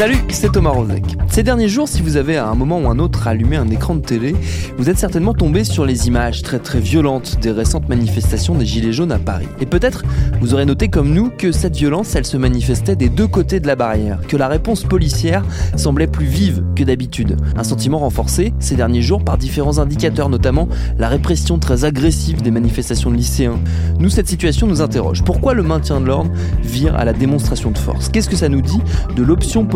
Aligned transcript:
Salut, 0.00 0.16
c'est 0.30 0.50
Thomas 0.50 0.70
Rozek. 0.70 1.04
Ces 1.28 1.42
derniers 1.42 1.68
jours, 1.68 1.86
si 1.86 2.00
vous 2.00 2.16
avez 2.16 2.38
à 2.38 2.48
un 2.48 2.54
moment 2.54 2.80
ou 2.80 2.88
un 2.88 2.98
autre 2.98 3.28
allumé 3.28 3.56
un 3.56 3.68
écran 3.68 3.94
de 3.94 4.00
télé, 4.00 4.34
vous 4.78 4.88
êtes 4.88 4.96
certainement 4.96 5.34
tombé 5.34 5.62
sur 5.62 5.84
les 5.84 6.08
images 6.08 6.40
très 6.40 6.58
très 6.58 6.80
violentes 6.80 7.36
des 7.42 7.50
récentes 7.50 7.86
manifestations 7.86 8.54
des 8.54 8.64
Gilets 8.64 8.94
jaunes 8.94 9.12
à 9.12 9.18
Paris. 9.18 9.46
Et 9.60 9.66
peut-être 9.66 10.04
vous 10.40 10.54
aurez 10.54 10.64
noté 10.64 10.88
comme 10.88 11.12
nous 11.12 11.28
que 11.28 11.52
cette 11.52 11.76
violence, 11.76 12.16
elle 12.16 12.24
se 12.24 12.38
manifestait 12.38 12.96
des 12.96 13.10
deux 13.10 13.26
côtés 13.26 13.60
de 13.60 13.66
la 13.66 13.76
barrière, 13.76 14.20
que 14.26 14.38
la 14.38 14.48
réponse 14.48 14.84
policière 14.84 15.44
semblait 15.76 16.06
plus 16.06 16.24
vive 16.24 16.64
que 16.74 16.82
d'habitude. 16.82 17.36
Un 17.54 17.64
sentiment 17.64 17.98
renforcé 17.98 18.54
ces 18.58 18.76
derniers 18.76 19.02
jours 19.02 19.22
par 19.22 19.36
différents 19.36 19.80
indicateurs, 19.80 20.30
notamment 20.30 20.66
la 20.96 21.08
répression 21.08 21.58
très 21.58 21.84
agressive 21.84 22.40
des 22.40 22.50
manifestations 22.50 23.10
de 23.10 23.16
lycéens. 23.16 23.60
Nous, 23.98 24.08
cette 24.08 24.28
situation 24.28 24.66
nous 24.66 24.80
interroge. 24.80 25.22
Pourquoi 25.24 25.52
le 25.52 25.62
maintien 25.62 26.00
de 26.00 26.06
l'ordre 26.06 26.30
vire 26.62 26.96
à 26.96 27.04
la 27.04 27.12
démonstration 27.12 27.70
de 27.70 27.76
force? 27.76 28.08
Qu'est-ce 28.08 28.30
que 28.30 28.36
ça 28.36 28.48
nous 28.48 28.62
dit 28.62 28.80
de 29.14 29.22
l'option 29.22 29.66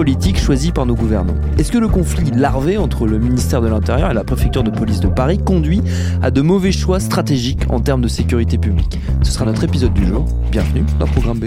choisie 0.45 0.73
par 0.73 0.85
nos 0.85 0.95
gouvernants. 0.95 1.37
Est-ce 1.59 1.73
que 1.73 1.79
le 1.79 1.89
conflit 1.89 2.31
larvé 2.31 2.77
entre 2.77 3.07
le 3.07 3.19
ministère 3.19 3.63
de 3.63 3.69
l'Intérieur 3.69 4.11
et 4.11 4.15
la 4.15 4.25
préfecture 4.25 4.63
de 4.63 4.71
police 4.71 5.01
de 5.01 5.09
Paris 5.09 5.39
conduit 5.39 5.81
à 6.23 6.31
de 6.31 6.43
mauvais 6.43 6.71
choix 6.71 7.01
stratégiques 7.01 7.63
en 7.71 7.81
termes 7.81 8.03
de 8.03 8.09
sécurité 8.09 8.59
publique? 8.59 8.99
Ce 9.23 9.33
sera 9.33 9.47
notre 9.47 9.65
épisode 9.65 9.95
du 9.95 10.07
jour. 10.07 10.27
Bienvenue 10.51 10.85
dans 10.99 11.07
Programme 11.07 11.39
B. 11.39 11.47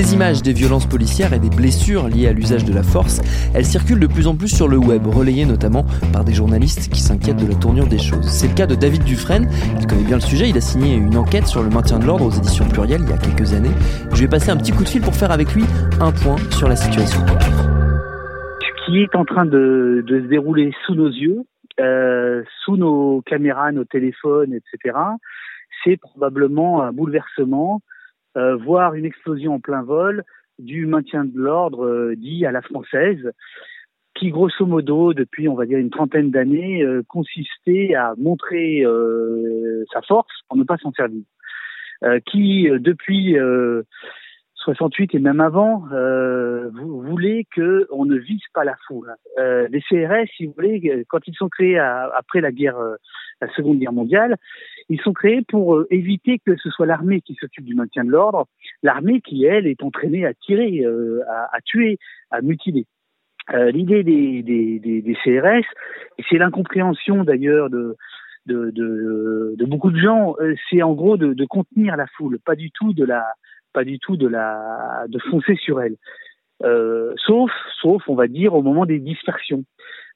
Ces 0.00 0.14
images 0.14 0.42
des 0.42 0.52
violences 0.52 0.86
policières 0.86 1.32
et 1.32 1.40
des 1.40 1.50
blessures 1.50 2.06
liées 2.06 2.28
à 2.28 2.32
l'usage 2.32 2.64
de 2.64 2.72
la 2.72 2.84
force, 2.84 3.20
elles 3.52 3.64
circulent 3.64 3.98
de 3.98 4.06
plus 4.06 4.28
en 4.28 4.36
plus 4.36 4.46
sur 4.46 4.68
le 4.68 4.76
web, 4.76 5.04
relayées 5.08 5.44
notamment 5.44 5.84
par 6.12 6.22
des 6.22 6.32
journalistes 6.32 6.88
qui 6.92 7.00
s'inquiètent 7.00 7.42
de 7.44 7.48
la 7.48 7.56
tournure 7.56 7.88
des 7.88 7.98
choses. 7.98 8.28
C'est 8.28 8.46
le 8.46 8.54
cas 8.54 8.68
de 8.68 8.76
David 8.76 9.02
Dufresne, 9.02 9.48
il 9.80 9.88
connaît 9.88 10.04
bien 10.04 10.14
le 10.14 10.22
sujet, 10.22 10.48
il 10.50 10.56
a 10.56 10.60
signé 10.60 10.94
une 10.94 11.16
enquête 11.16 11.48
sur 11.48 11.64
le 11.64 11.68
maintien 11.68 11.98
de 11.98 12.06
l'ordre 12.06 12.26
aux 12.26 12.30
éditions 12.30 12.68
plurielles 12.68 13.00
il 13.02 13.10
y 13.10 13.12
a 13.12 13.18
quelques 13.18 13.52
années. 13.54 13.74
Je 14.14 14.20
vais 14.20 14.28
passer 14.28 14.52
un 14.52 14.56
petit 14.56 14.70
coup 14.70 14.84
de 14.84 14.88
fil 14.88 15.02
pour 15.02 15.16
faire 15.16 15.32
avec 15.32 15.52
lui 15.52 15.64
un 16.00 16.12
point 16.12 16.36
sur 16.52 16.68
la 16.68 16.76
situation. 16.76 17.18
Ce 18.60 18.86
qui 18.86 19.02
est 19.02 19.16
en 19.16 19.24
train 19.24 19.46
de, 19.46 20.04
se 20.08 20.28
dérouler 20.28 20.70
sous 20.86 20.94
nos 20.94 21.08
yeux, 21.08 21.40
euh, 21.80 22.44
sous 22.62 22.76
nos 22.76 23.20
caméras, 23.22 23.72
nos 23.72 23.84
téléphones, 23.84 24.54
etc., 24.54 24.96
c'est 25.82 25.96
probablement 25.96 26.84
un 26.84 26.92
bouleversement 26.92 27.82
euh, 28.38 28.56
voire 28.56 28.94
une 28.94 29.04
explosion 29.04 29.54
en 29.54 29.60
plein 29.60 29.82
vol 29.82 30.24
du 30.58 30.86
maintien 30.86 31.24
de 31.24 31.36
l'ordre 31.36 31.84
euh, 31.84 32.14
dit 32.16 32.46
à 32.46 32.52
la 32.52 32.62
française, 32.62 33.32
qui 34.14 34.30
grosso 34.30 34.64
modo, 34.64 35.12
depuis 35.12 35.48
on 35.48 35.54
va 35.54 35.66
dire 35.66 35.78
une 35.78 35.90
trentaine 35.90 36.30
d'années, 36.30 36.82
euh, 36.82 37.02
consistait 37.08 37.94
à 37.94 38.14
montrer 38.16 38.84
sa 39.92 40.02
force 40.02 40.32
pour 40.48 40.56
ne 40.56 40.64
pas 40.64 40.76
s'en 40.78 40.92
servir. 40.92 41.22
qui, 42.26 42.68
depuis 42.70 43.36
68 44.74 45.14
et 45.14 45.18
même 45.18 45.40
avant, 45.40 45.84
voulait 46.72 47.46
qu'on 47.54 48.04
ne 48.04 48.16
vise 48.16 48.42
pas 48.52 48.64
la 48.64 48.76
foule. 48.86 49.14
les 49.36 49.80
CRS, 49.88 50.28
si 50.36 50.46
vous 50.46 50.52
voulez, 50.56 51.04
quand 51.08 51.26
ils 51.26 51.34
sont 51.34 51.48
créés 51.48 51.78
après 51.78 52.40
la 52.40 52.52
guerre, 52.52 52.76
la 53.40 53.48
Seconde 53.54 53.78
Guerre 53.78 53.92
mondiale, 53.92 54.36
ils 54.88 55.00
sont 55.00 55.12
créés 55.12 55.42
pour 55.42 55.76
euh, 55.76 55.86
éviter 55.90 56.38
que 56.38 56.56
ce 56.56 56.70
soit 56.70 56.86
l'armée 56.86 57.20
qui 57.20 57.34
s'occupe 57.34 57.64
du 57.64 57.74
maintien 57.74 58.04
de 58.04 58.10
l'ordre, 58.10 58.46
l'armée 58.82 59.20
qui, 59.20 59.44
elle, 59.44 59.66
est 59.66 59.82
entraînée 59.82 60.24
à 60.24 60.34
tirer, 60.34 60.80
euh, 60.84 61.22
à, 61.28 61.60
tuer, 61.64 61.98
à 62.30 62.40
mutiler. 62.40 62.86
Euh, 63.54 63.70
L'idée 63.70 64.02
des, 64.02 65.16
CRS, 65.24 65.64
et 66.18 66.24
c'est 66.28 66.38
l'incompréhension 66.38 67.24
d'ailleurs 67.24 67.70
de, 67.70 67.96
beaucoup 69.66 69.90
de 69.90 69.98
gens, 69.98 70.34
euh, 70.40 70.54
c'est 70.68 70.82
en 70.82 70.94
gros 70.94 71.16
de, 71.16 71.44
contenir 71.46 71.96
la 71.96 72.06
foule, 72.06 72.38
pas 72.38 72.54
du 72.56 72.70
tout 72.70 72.92
de 72.92 73.04
la, 73.04 73.26
pas 73.72 73.84
du 73.84 73.98
tout 73.98 74.16
de 74.16 74.26
la, 74.26 75.04
de 75.08 75.18
foncer 75.30 75.56
sur 75.56 75.80
elle. 75.80 75.96
Euh, 76.64 77.14
sauf, 77.24 77.50
sauf, 77.80 78.02
on 78.08 78.14
va 78.14 78.26
dire, 78.26 78.54
au 78.54 78.62
moment 78.62 78.86
des 78.86 78.98
dispersions. 78.98 79.64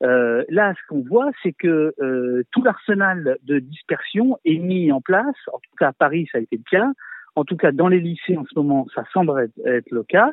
Euh, 0.03 0.45
là, 0.49 0.75
ce 0.75 0.81
qu'on 0.89 1.03
voit, 1.03 1.31
c'est 1.43 1.53
que 1.53 1.95
euh, 2.01 2.43
tout 2.51 2.63
l'arsenal 2.65 3.37
de 3.45 3.59
dispersion 3.61 4.39
est 4.45 4.59
mis 4.59 4.91
en 4.91 5.01
place. 5.01 5.37
En 5.53 5.59
tout 5.59 5.77
cas, 5.79 5.89
à 5.89 5.93
Paris, 5.93 6.29
ça 6.33 6.39
a 6.39 6.41
été 6.41 6.57
le 6.57 6.65
cas. 6.69 6.91
En 7.37 7.45
tout 7.45 7.57
cas, 7.57 7.71
dans 7.73 7.89
les 7.89 8.01
lycées, 8.01 8.37
en 8.37 8.45
ce 8.45 8.59
moment, 8.59 8.87
ça 8.95 9.05
semble 9.13 9.49
être, 9.65 9.91
le 9.91 10.03
cas. 10.03 10.33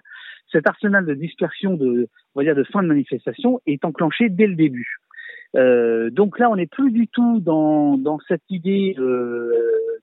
Cet 0.51 0.67
arsenal 0.67 1.05
de 1.05 1.13
dispersion, 1.13 1.75
de, 1.75 2.09
on 2.33 2.39
va 2.39 2.43
dire, 2.43 2.55
de 2.55 2.63
fin 2.63 2.81
de 2.81 2.87
manifestation, 2.87 3.61
est 3.67 3.85
enclenché 3.85 4.29
dès 4.29 4.47
le 4.47 4.55
début. 4.55 4.97
Euh, 5.55 6.09
donc 6.09 6.37
là, 6.39 6.49
on 6.49 6.55
n'est 6.55 6.67
plus 6.67 6.91
du 6.91 7.07
tout 7.07 7.39
dans, 7.39 7.97
dans 7.97 8.19
cette 8.27 8.43
idée 8.49 8.95
euh, 8.99 9.51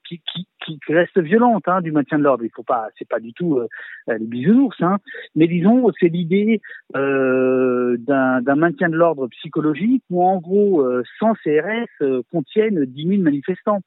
qui, 0.09 0.21
qui, 0.33 0.47
qui, 0.65 0.93
reste 0.93 1.19
violente 1.19 1.69
hein, 1.69 1.81
du 1.81 1.93
maintien 1.93 2.19
de 2.19 2.25
l'ordre. 2.25 2.45
Il 2.45 2.51
faut 2.51 2.65
pas, 2.65 2.89
c'est 2.99 3.09
pas 3.09 3.21
du 3.21 3.33
tout 3.33 3.59
euh, 3.59 3.69
les 4.09 4.27
bisounours, 4.27 4.81
hein, 4.81 4.99
mais 5.35 5.47
disons, 5.47 5.91
c'est 6.01 6.09
l'idée 6.09 6.61
euh, 6.97 7.97
d'un 7.99 8.57
maintien 8.57 8.89
de 8.89 8.97
l'ordre 8.97 9.29
psychologique 9.29 10.03
où 10.11 10.23
en 10.23 10.39
gros, 10.39 10.85
100 11.21 11.35
CRS 11.45 12.23
contiennent 12.33 12.85
10 12.85 13.09
000 13.09 13.23
manifestants. 13.23 13.81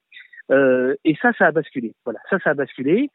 et 0.51 1.17
ça, 1.21 1.33
ça 1.37 1.47
a 1.47 1.51
basculé. 1.51 1.93
Voilà, 2.05 2.19
ça, 2.29 2.39
ça 2.39 2.51
a 2.51 2.53
basculé. 2.53 3.09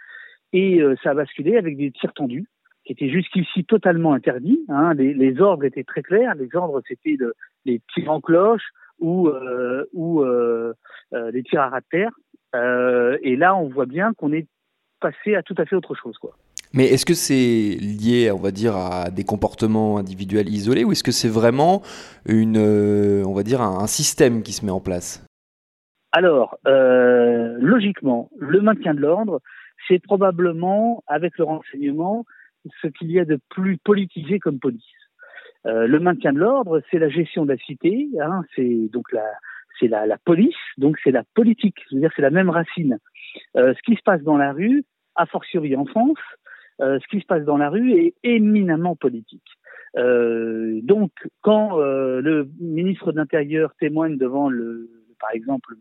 Et 0.53 0.81
ça 1.03 1.11
a 1.11 1.15
basculé 1.15 1.57
avec 1.57 1.77
des 1.77 1.91
tirs 1.91 2.13
tendus 2.13 2.47
qui 2.85 2.93
était 2.93 3.11
jusqu'ici 3.11 3.65
totalement 3.65 4.13
interdit. 4.13 4.61
Hein. 4.69 4.95
Les, 4.95 5.15
les, 5.15 5.41
ordres 5.41 5.65
étaient 5.65 5.85
très 5.85 6.03
clairs. 6.03 6.35
Les 6.35 6.55
ordres, 6.55 6.83
c'était 6.87 7.17
de, 7.17 7.35
les 7.65 7.81
tirs 7.95 8.11
en 8.11 8.21
cloche 8.21 8.69
ou, 9.01 9.29
euh, 9.29 9.85
ou 9.93 10.23
euh, 10.23 10.75
euh, 11.13 11.31
les 11.31 11.43
tirs 11.43 11.63
à 11.63 11.69
ras 11.69 11.81
de 11.81 11.87
terre. 11.91 12.11
Et 13.23 13.37
là, 13.37 13.57
on 13.57 13.69
voit 13.69 13.87
bien 13.87 14.13
qu'on 14.15 14.33
est 14.33 14.47
passé 15.01 15.35
à 15.35 15.43
tout 15.43 15.55
à 15.59 15.65
fait 15.65 15.75
autre 15.75 15.95
chose. 15.95 16.17
Quoi. 16.19 16.37
Mais 16.73 16.85
est-ce 16.85 17.05
que 17.05 17.15
c'est 17.15 17.77
lié, 17.81 18.31
on 18.31 18.39
va 18.39 18.53
dire, 18.53 18.77
à 18.77 19.11
des 19.11 19.25
comportements 19.25 19.99
individuels 19.99 20.49
isolés 20.49 20.85
ou 20.85 20.93
est-ce 20.93 21.03
que 21.03 21.11
c'est 21.11 21.29
vraiment 21.29 21.83
une, 22.27 22.59
on 23.27 23.33
va 23.33 23.43
dire, 23.43 23.61
un, 23.61 23.81
un, 23.81 23.87
système 23.89 24.43
qui 24.43 24.53
se 24.53 24.65
met 24.65 24.71
en 24.71 24.81
place? 24.81 25.27
Alors, 26.17 26.57
euh, 26.69 27.57
logiquement, 27.59 28.31
le 28.39 28.61
maintien 28.61 28.95
de 28.95 29.01
l'ordre, 29.01 29.41
c'est 29.89 29.99
probablement, 29.99 31.03
avec 31.09 31.37
le 31.39 31.45
renseignement, 31.45 32.25
ce 32.83 32.89
qu'il 32.89 33.11
y 33.11 33.19
a 33.19 33.25
de 33.25 33.39
plus 33.51 33.79
politisé 33.79 34.39
comme 34.39 34.59
police. 34.59 34.83
Euh, 35.67 35.87
le 35.87 35.99
maintien 35.99 36.33
de 36.33 36.39
l'ordre, 36.39 36.83
c'est 36.91 36.99
la 36.99 37.09
gestion 37.09 37.45
de 37.45 37.53
la 37.53 37.59
cité, 37.59 38.09
hein, 38.21 38.43
c'est 38.55 38.89
donc 38.93 39.11
la, 39.13 39.25
c'est 39.81 39.89
la, 39.89 40.07
la, 40.07 40.19
police, 40.19 40.55
donc 40.77 40.99
c'est 41.03 41.11
la 41.11 41.25
politique. 41.35 41.77
Je 41.91 41.97
veux 41.97 42.01
dire, 42.01 42.11
c'est 42.15 42.23
la 42.23 42.31
même 42.31 42.51
racine. 42.51 42.99
Euh, 43.57 43.73
ce 43.75 43.83
qui 43.83 43.97
se 43.97 44.03
passe 44.03 44.23
dans 44.23 44.37
la 44.37 44.53
rue, 44.53 44.85
a 45.17 45.27
fortiori 45.27 45.77
en 45.77 45.87
France, 45.87 46.19
euh, 46.81 46.99
ce 47.01 47.07
qui 47.09 47.21
se 47.21 47.27
passe 47.27 47.45
dans 47.45 47.57
la 47.57 47.71
rue 47.71 47.93
est 47.93 48.15
éminemment 48.23 48.97
politique. 48.97 49.47
Euh, 49.97 50.81
donc, 50.83 51.13
quand 51.41 51.79
euh, 51.79 52.21
le 52.21 52.49
ministre 52.61 53.13
de 53.13 53.17
l'Intérieur 53.17 53.73
témoigne 53.79 54.17
devant 54.17 54.49
le, 54.49 54.91
par 55.25 55.35
exemple, 55.35 55.75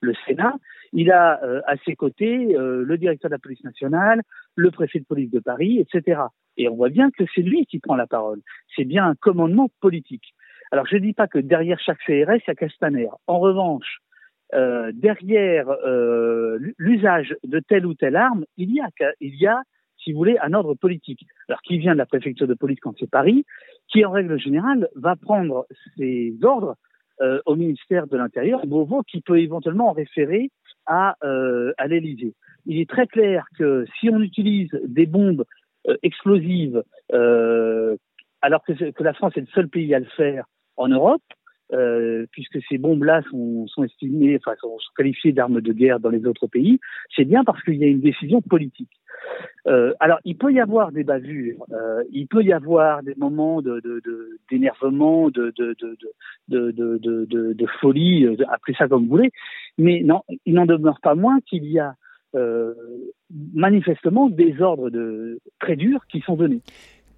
le, 0.00 0.14
Sénat, 0.26 0.54
il 0.92 1.12
a 1.12 1.40
euh, 1.44 1.60
à 1.66 1.76
ses 1.84 1.94
côtés 1.94 2.56
euh, 2.56 2.82
le 2.84 2.98
directeur 2.98 3.28
de 3.30 3.34
la 3.34 3.38
police 3.38 3.62
nationale, 3.62 4.22
le 4.56 4.70
préfet 4.72 4.98
de 4.98 5.04
police 5.04 5.30
de 5.30 5.38
Paris, 5.38 5.78
etc. 5.78 6.22
Et 6.56 6.68
on 6.68 6.74
voit 6.74 6.88
bien 6.88 7.10
que 7.16 7.22
c'est 7.32 7.42
lui 7.42 7.66
qui 7.66 7.78
prend 7.78 7.94
la 7.94 8.08
parole. 8.08 8.40
C'est 8.74 8.84
bien 8.84 9.06
un 9.06 9.14
commandement 9.14 9.68
politique. 9.80 10.34
Alors, 10.72 10.86
je 10.86 10.96
ne 10.96 11.02
dis 11.02 11.12
pas 11.12 11.28
que 11.28 11.38
derrière 11.38 11.78
chaque 11.78 11.98
CRS, 11.98 12.38
il 12.38 12.48
y 12.48 12.50
a 12.50 12.54
Castaner. 12.54 13.08
En 13.28 13.38
revanche, 13.38 13.98
euh, 14.54 14.90
derrière 14.92 15.68
l'usage 16.76 17.36
de 17.44 17.60
telle 17.60 17.86
ou 17.86 17.94
telle 17.94 18.16
arme, 18.16 18.44
il 18.56 18.74
y 18.74 18.80
a, 18.80 18.88
il 19.20 19.36
y 19.36 19.46
a, 19.46 19.62
si 19.98 20.12
vous 20.12 20.18
voulez, 20.18 20.36
un 20.42 20.52
ordre 20.52 20.74
politique. 20.74 21.24
Alors 21.48 21.62
qui 21.62 21.78
vient 21.78 21.92
de 21.92 21.98
la 21.98 22.06
préfecture 22.06 22.48
de 22.48 22.54
police 22.54 22.80
quand 22.80 22.94
c'est 22.98 23.10
Paris, 23.10 23.44
qui 23.86 24.04
en 24.04 24.10
règle 24.10 24.36
générale 24.38 24.88
va 24.96 25.14
prendre 25.14 25.66
ses 25.96 26.34
ordres 26.42 26.76
euh, 27.20 27.40
au 27.46 27.56
ministère 27.56 28.06
de 28.06 28.16
l'Intérieur, 28.16 28.66
Beauvau, 28.66 29.02
qui 29.02 29.20
peut 29.20 29.40
éventuellement 29.40 29.90
en 29.90 29.92
référer 29.92 30.50
à, 30.86 31.16
euh, 31.24 31.72
à 31.78 31.86
l'Élysée. 31.86 32.34
Il 32.66 32.78
est 32.80 32.88
très 32.88 33.06
clair 33.06 33.46
que 33.58 33.86
si 33.98 34.10
on 34.10 34.20
utilise 34.20 34.70
des 34.84 35.06
bombes 35.06 35.44
euh, 35.88 35.96
explosives, 36.02 36.82
euh, 37.12 37.96
alors 38.42 38.62
que, 38.64 38.72
que 38.90 39.02
la 39.02 39.14
France 39.14 39.32
est 39.36 39.40
le 39.40 39.46
seul 39.54 39.68
pays 39.68 39.94
à 39.94 39.98
le 39.98 40.06
faire 40.16 40.44
en 40.76 40.88
Europe, 40.88 41.22
euh, 41.72 42.26
puisque 42.32 42.58
ces 42.68 42.78
bombes-là 42.78 43.22
sont, 43.30 43.84
estimées, 43.84 44.36
enfin 44.36 44.56
sont, 44.60 44.76
qualifiées 44.96 45.32
d'armes 45.32 45.60
de 45.60 45.72
guerre 45.72 46.00
dans 46.00 46.10
les 46.10 46.26
autres 46.26 46.48
pays, 46.48 46.80
c'est 47.14 47.24
bien 47.24 47.44
parce 47.44 47.62
qu'il 47.62 47.76
y 47.76 47.84
a 47.84 47.86
une 47.86 48.00
décision 48.00 48.42
politique. 48.42 48.90
Euh, 49.68 49.92
alors, 50.00 50.18
il 50.24 50.36
peut 50.36 50.52
y 50.52 50.58
avoir 50.58 50.90
des 50.90 51.04
bavures, 51.04 51.64
euh, 51.72 52.02
il 52.10 52.26
peut 52.26 52.42
y 52.42 52.52
avoir 52.52 53.04
des 53.04 53.14
moments 53.14 53.62
d'énervement, 54.50 55.30
de, 55.30 55.52
folie, 57.80 58.26
appelez 58.48 58.76
ça 58.76 58.88
comme 58.88 59.04
vous 59.04 59.10
voulez, 59.10 59.30
mais 59.78 60.04
il 60.46 60.54
n'en 60.54 60.66
demeure 60.66 60.98
pas 61.00 61.14
moins 61.14 61.40
qu'il 61.40 61.66
y 61.66 61.78
a 61.78 61.94
manifestement 63.54 64.28
des 64.28 64.60
ordres 64.60 64.90
très 65.60 65.76
durs 65.76 66.06
qui 66.06 66.20
sont 66.20 66.34
donnés. 66.34 66.62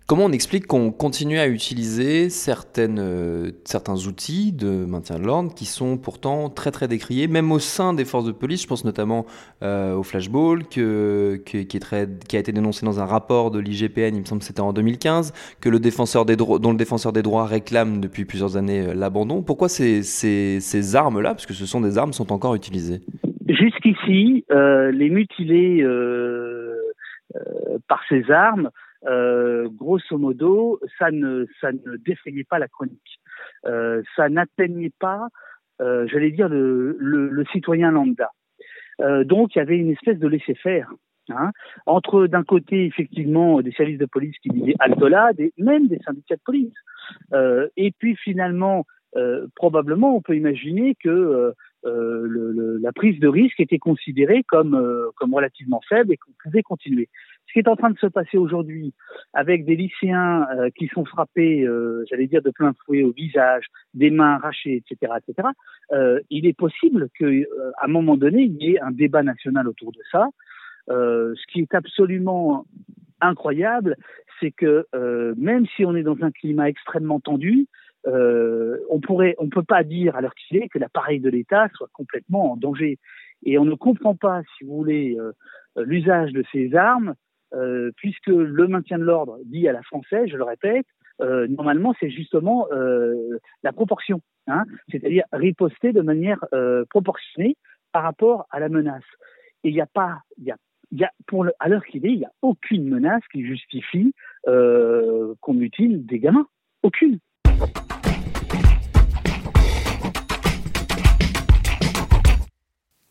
Comment 0.09 0.25
on 0.25 0.33
explique 0.33 0.67
qu'on 0.67 0.91
continue 0.91 1.39
à 1.39 1.47
utiliser 1.47 2.29
certaines, 2.29 2.99
euh, 2.99 3.53
certains 3.65 4.07
outils 4.07 4.53
de 4.53 4.85
maintien 4.85 5.19
de 5.19 5.25
l'ordre 5.25 5.55
qui 5.55 5.65
sont 5.65 5.97
pourtant 5.97 6.51
très 6.51 6.73
très 6.73 6.89
décriés, 6.89 7.29
même 7.29 7.53
au 7.53 7.61
sein 7.61 7.95
des 7.95 8.05
forces 8.05 8.25
de 8.25 8.33
police? 8.33 8.63
Je 8.63 8.67
pense 8.67 8.85
notamment 8.85 9.27
euh, 9.63 9.95
au 9.95 10.03
flashball, 10.03 10.65
qui, 10.65 10.81
a 10.81 12.39
été 12.39 12.53
dénoncé 12.53 12.85
dans 12.85 13.01
un 13.01 13.05
rapport 13.05 13.53
de 13.53 13.61
l'IGPN, 13.61 14.17
il 14.17 14.21
me 14.21 14.25
semble 14.25 14.41
que 14.41 14.47
c'était 14.47 14.61
en 14.61 14.73
2015, 14.73 15.33
que 15.61 15.69
le 15.69 15.79
défenseur 15.79 16.25
des 16.25 16.35
dont 16.35 16.71
le 16.73 16.77
défenseur 16.77 17.13
des 17.13 17.23
droits 17.23 17.47
réclame 17.47 18.01
depuis 18.01 18.25
plusieurs 18.25 18.57
années 18.57 18.81
euh, 18.81 18.95
l'abandon. 18.95 19.43
Pourquoi 19.43 19.69
ces, 19.69 20.97
armes-là, 20.97 21.31
parce 21.31 21.47
que 21.47 21.55
ce 21.55 21.65
sont 21.65 21.81
des 21.81 21.97
armes, 21.97 22.13
sont 22.13 22.33
encore 22.33 22.57
utilisées. 22.57 23.03
Jusqu'ici, 23.49 24.45
les 24.51 25.11
mutilés 25.11 25.85
par 27.89 28.01
ces 28.09 28.31
armes 28.31 28.71
euh, 29.07 29.69
grosso 29.69 30.17
modo, 30.19 30.81
ça 30.99 31.11
ne, 31.11 31.47
ça 31.61 31.73
ne 31.73 31.97
défrayait 31.97 32.45
pas 32.45 32.59
la 32.59 32.69
chronique. 32.69 33.21
Euh, 33.67 34.03
ça 34.17 34.29
n'atteignait 34.29 34.93
pas, 34.99 35.29
euh, 35.81 36.07
j'allais 36.09 36.31
dire, 36.31 36.49
le, 36.49 36.97
le, 36.99 37.29
le, 37.29 37.45
citoyen 37.47 37.91
lambda. 37.91 38.31
Euh, 39.01 39.25
donc, 39.25 39.55
il 39.55 39.59
y 39.59 39.63
avait 39.63 39.79
une 39.79 39.91
espèce 39.91 40.19
de 40.19 40.29
laisser-faire. 40.29 40.91
Hein, 41.29 41.53
entre 41.87 42.27
d'un 42.27 42.43
côté 42.43 42.85
effectivement 42.85 43.63
des 43.63 43.71
services 43.71 43.97
de 43.97 44.07
police 44.07 44.37
qui 44.43 44.49
disaient 44.49 44.75
halte 44.81 45.01
là, 45.01 45.31
même 45.57 45.87
des 45.87 46.01
syndicats 46.05 46.35
de 46.35 46.41
police, 46.45 46.75
euh, 47.33 47.69
et 47.77 47.93
puis 47.93 48.17
finalement 48.17 48.85
euh, 49.17 49.47
probablement 49.55 50.17
on 50.17 50.21
peut 50.21 50.35
imaginer 50.35 50.97
que 50.97 51.55
euh, 51.85 52.23
le, 52.27 52.53
le, 52.53 52.79
la 52.79 52.93
prise 52.93 53.19
de 53.19 53.29
risque 53.29 53.61
était 53.61 53.79
considérée 53.79 54.43
comme, 54.45 54.75
euh, 54.75 55.11
comme 55.17 55.35
relativement 55.35 55.81
faible 55.89 56.13
et 56.13 56.17
qu'on 56.17 56.33
pouvait 56.43 56.63
continuer. 56.63 57.09
Ce 57.53 57.61
qui 57.61 57.67
est 57.67 57.69
en 57.69 57.77
train 57.77 57.91
de 57.91 57.99
se 57.99 58.07
passer 58.07 58.39
aujourd'hui 58.39 58.95
avec 59.35 59.67
des 59.67 59.77
lycéens 59.77 60.47
euh, 60.57 60.71
qui 60.71 60.89
sont 60.89 61.05
frappés, 61.05 61.67
euh, 61.67 62.03
j'allais 62.09 62.27
dire, 62.27 62.41
de 62.41 62.49
plein 62.49 62.73
fouet 62.87 63.03
au 63.03 63.13
visage, 63.13 63.67
des 63.93 64.09
mains 64.11 64.37
arrachées, 64.37 64.83
etc., 64.91 65.13
etc., 65.19 65.49
euh, 65.93 66.19
il 66.31 66.47
est 66.47 66.57
possible 66.57 67.11
qu'à 67.19 67.27
un 67.83 67.89
moment 67.89 68.17
donné, 68.17 68.45
il 68.45 68.57
y 68.63 68.71
ait 68.73 68.81
un 68.81 68.91
débat 68.91 69.23
national 69.23 69.69
autour 69.69 69.93
de 69.93 69.99
ça. 70.11 70.29
ce 70.89 71.47
qui 71.53 71.61
est 71.61 71.75
absolument 71.75 72.65
incroyable, 73.21 73.97
c'est 74.41 74.51
que 74.51 74.87
même 75.37 75.67
si 75.77 75.85
on 75.85 75.95
est 75.95 76.03
dans 76.03 76.23
un 76.23 76.31
climat 76.31 76.71
extrêmement 76.71 77.21
tendu, 77.21 77.67
on 78.07 79.01
pourrait, 79.03 79.35
on 79.37 79.51
peut 79.51 79.63
pas 79.63 79.85
dire 79.85 80.17
à 80.17 80.23
l'heure 80.23 80.35
qu'il 80.35 80.57
est 80.57 80.71
que 80.71 80.79
l'appareil 80.79 81.21
de 81.21 81.29
l'État 81.29 81.69
soit 81.75 81.91
complètement 81.93 82.53
en 82.53 82.57
danger. 82.57 82.99
Et 83.45 83.59
on 83.59 83.67
ne 83.67 83.75
comprend 83.75 84.15
pas, 84.15 84.41
si 84.57 84.65
vous 84.65 84.75
voulez, 84.75 85.19
l'usage 85.77 86.33
de 86.33 86.43
ces 86.51 86.75
armes, 86.75 87.15
puisque 87.97 88.29
le 88.29 88.67
maintien 88.67 88.99
de 88.99 89.05
l'ordre 89.05 89.39
dit 89.45 89.69
à 89.69 89.73
la 89.73 89.83
française, 89.83 90.29
je 90.29 90.37
le 90.37 90.45
répète, 90.45 90.87
euh, 91.21 91.47
normalement 91.49 91.95
c'est 92.01 92.11
justement 92.11 92.67
euh, 92.73 93.39
la 93.63 93.73
proportion, 93.73 94.21
hein, 94.47 94.65
c'est-à-dire 94.91 95.25
riposter 95.33 95.93
de 95.93 96.01
manière 96.01 96.45
euh, 96.55 96.85
proportionnée 96.91 97.57
par 97.93 98.03
rapport 98.03 98.47
à 98.51 98.61
la 98.61 98.69
menace. 98.69 99.05
Et 99.65 99.69
il 99.69 99.75
n'y 99.75 99.81
a 99.81 99.87
pas, 99.87 100.23
il 100.39 100.45
y 100.45 100.51
a 100.51 100.57
y 100.93 101.05
a, 101.05 101.11
pour 101.27 101.45
le, 101.45 101.53
à 101.59 101.69
l'heure 101.69 101.85
qu'il 101.85 102.05
est, 102.07 102.13
il 102.13 102.19
n'y 102.19 102.25
a 102.25 102.33
aucune 102.43 102.89
menace 102.89 103.23
qui 103.33 103.45
justifie 103.47 104.15
euh, 104.47 105.35
qu'on 105.41 105.55
mutile 105.55 106.05
des 106.05 106.19
gamins. 106.19 106.47
Aucune. 106.83 107.19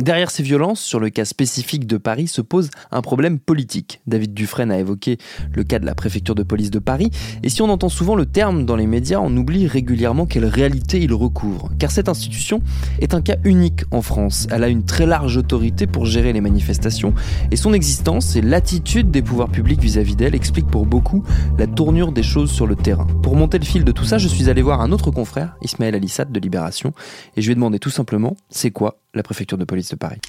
Derrière 0.02 0.32
ces 0.32 0.42
violences, 0.42 0.82
sur 0.82 1.00
le 1.00 1.12
cas 1.12 1.26
spécifique 1.26 1.86
de 1.86 1.98
Paris, 1.98 2.28
se 2.28 2.42
pose 2.42 2.72
un 2.90 3.02
problème 3.02 3.38
politique. 3.38 4.02
David 4.08 4.34
Dufresne 4.34 4.72
a 4.72 4.80
évoqué 4.80 5.20
le 5.54 5.64
cas 5.64 5.78
de 5.78 5.86
la 5.86 5.94
préfecture 5.94 6.34
de 6.34 6.42
police 6.42 6.72
de 6.72 6.80
Paris, 6.80 7.12
et 7.44 7.50
si 7.50 7.62
on 7.62 7.70
entend 7.70 7.88
souvent 7.88 8.16
le 8.16 8.26
terme 8.26 8.66
dans 8.66 8.76
les 8.76 8.88
médias, 8.88 9.20
on 9.20 9.38
oublie 9.38 9.68
régulièrement 9.68 10.26
quelle 10.26 10.46
réalité 10.46 11.00
il 11.00 11.14
recouvre. 11.14 11.70
Car 11.78 11.92
cette 11.92 12.10
institution 12.10 12.64
est 13.00 13.14
un 13.14 13.22
cas 13.22 13.36
unique 13.44 13.84
en 13.92 14.02
France. 14.02 14.48
Elle 14.50 14.64
a 14.64 14.70
une 14.70 14.86
très 14.86 15.06
large 15.06 15.38
autorité 15.38 15.86
pour 15.86 16.08
gérer 16.08 16.34
les 16.34 16.42
manifestations, 16.42 17.14
et 17.52 17.56
son 17.56 17.72
existence 17.72 18.36
et 18.36 18.42
l'attitude 18.42 19.12
des 19.12 19.22
pouvoirs 19.22 19.50
publics 19.50 19.82
vis-à-vis 19.82 20.16
d'elle 20.16 20.34
expliquent 20.34 20.72
pour 20.72 20.88
beaucoup 20.88 21.24
la 21.60 21.68
tournure 21.68 22.12
des 22.12 22.24
choses 22.24 22.50
sur 22.50 22.66
le 22.66 22.76
terrain. 22.76 23.06
Pour 23.22 23.36
monter 23.36 23.60
le 23.60 23.66
fil 23.66 23.84
de 23.84 23.92
tout 23.92 24.06
ça, 24.06 24.18
je 24.18 24.28
suis 24.28 24.50
allé 24.50 24.64
voir 24.64 24.82
un 24.82 24.92
autre 24.92 25.12
confrère, 25.12 25.58
Ismaël 25.62 25.94
Alissat 25.94 26.26
de 26.26 26.40
Libération, 26.40 26.92
et 27.38 27.44
je 27.44 27.46
lui 27.46 27.52
ai 27.52 27.56
demandé 27.56 27.78
tout 27.78 27.92
simplement, 27.92 28.36
c'est 28.50 28.72
quoi 28.72 29.01
la 29.14 29.24
préfecture 29.24 29.58
de 29.58 29.66
police 29.66 29.90
de 29.90 29.96
Paris 29.96 30.20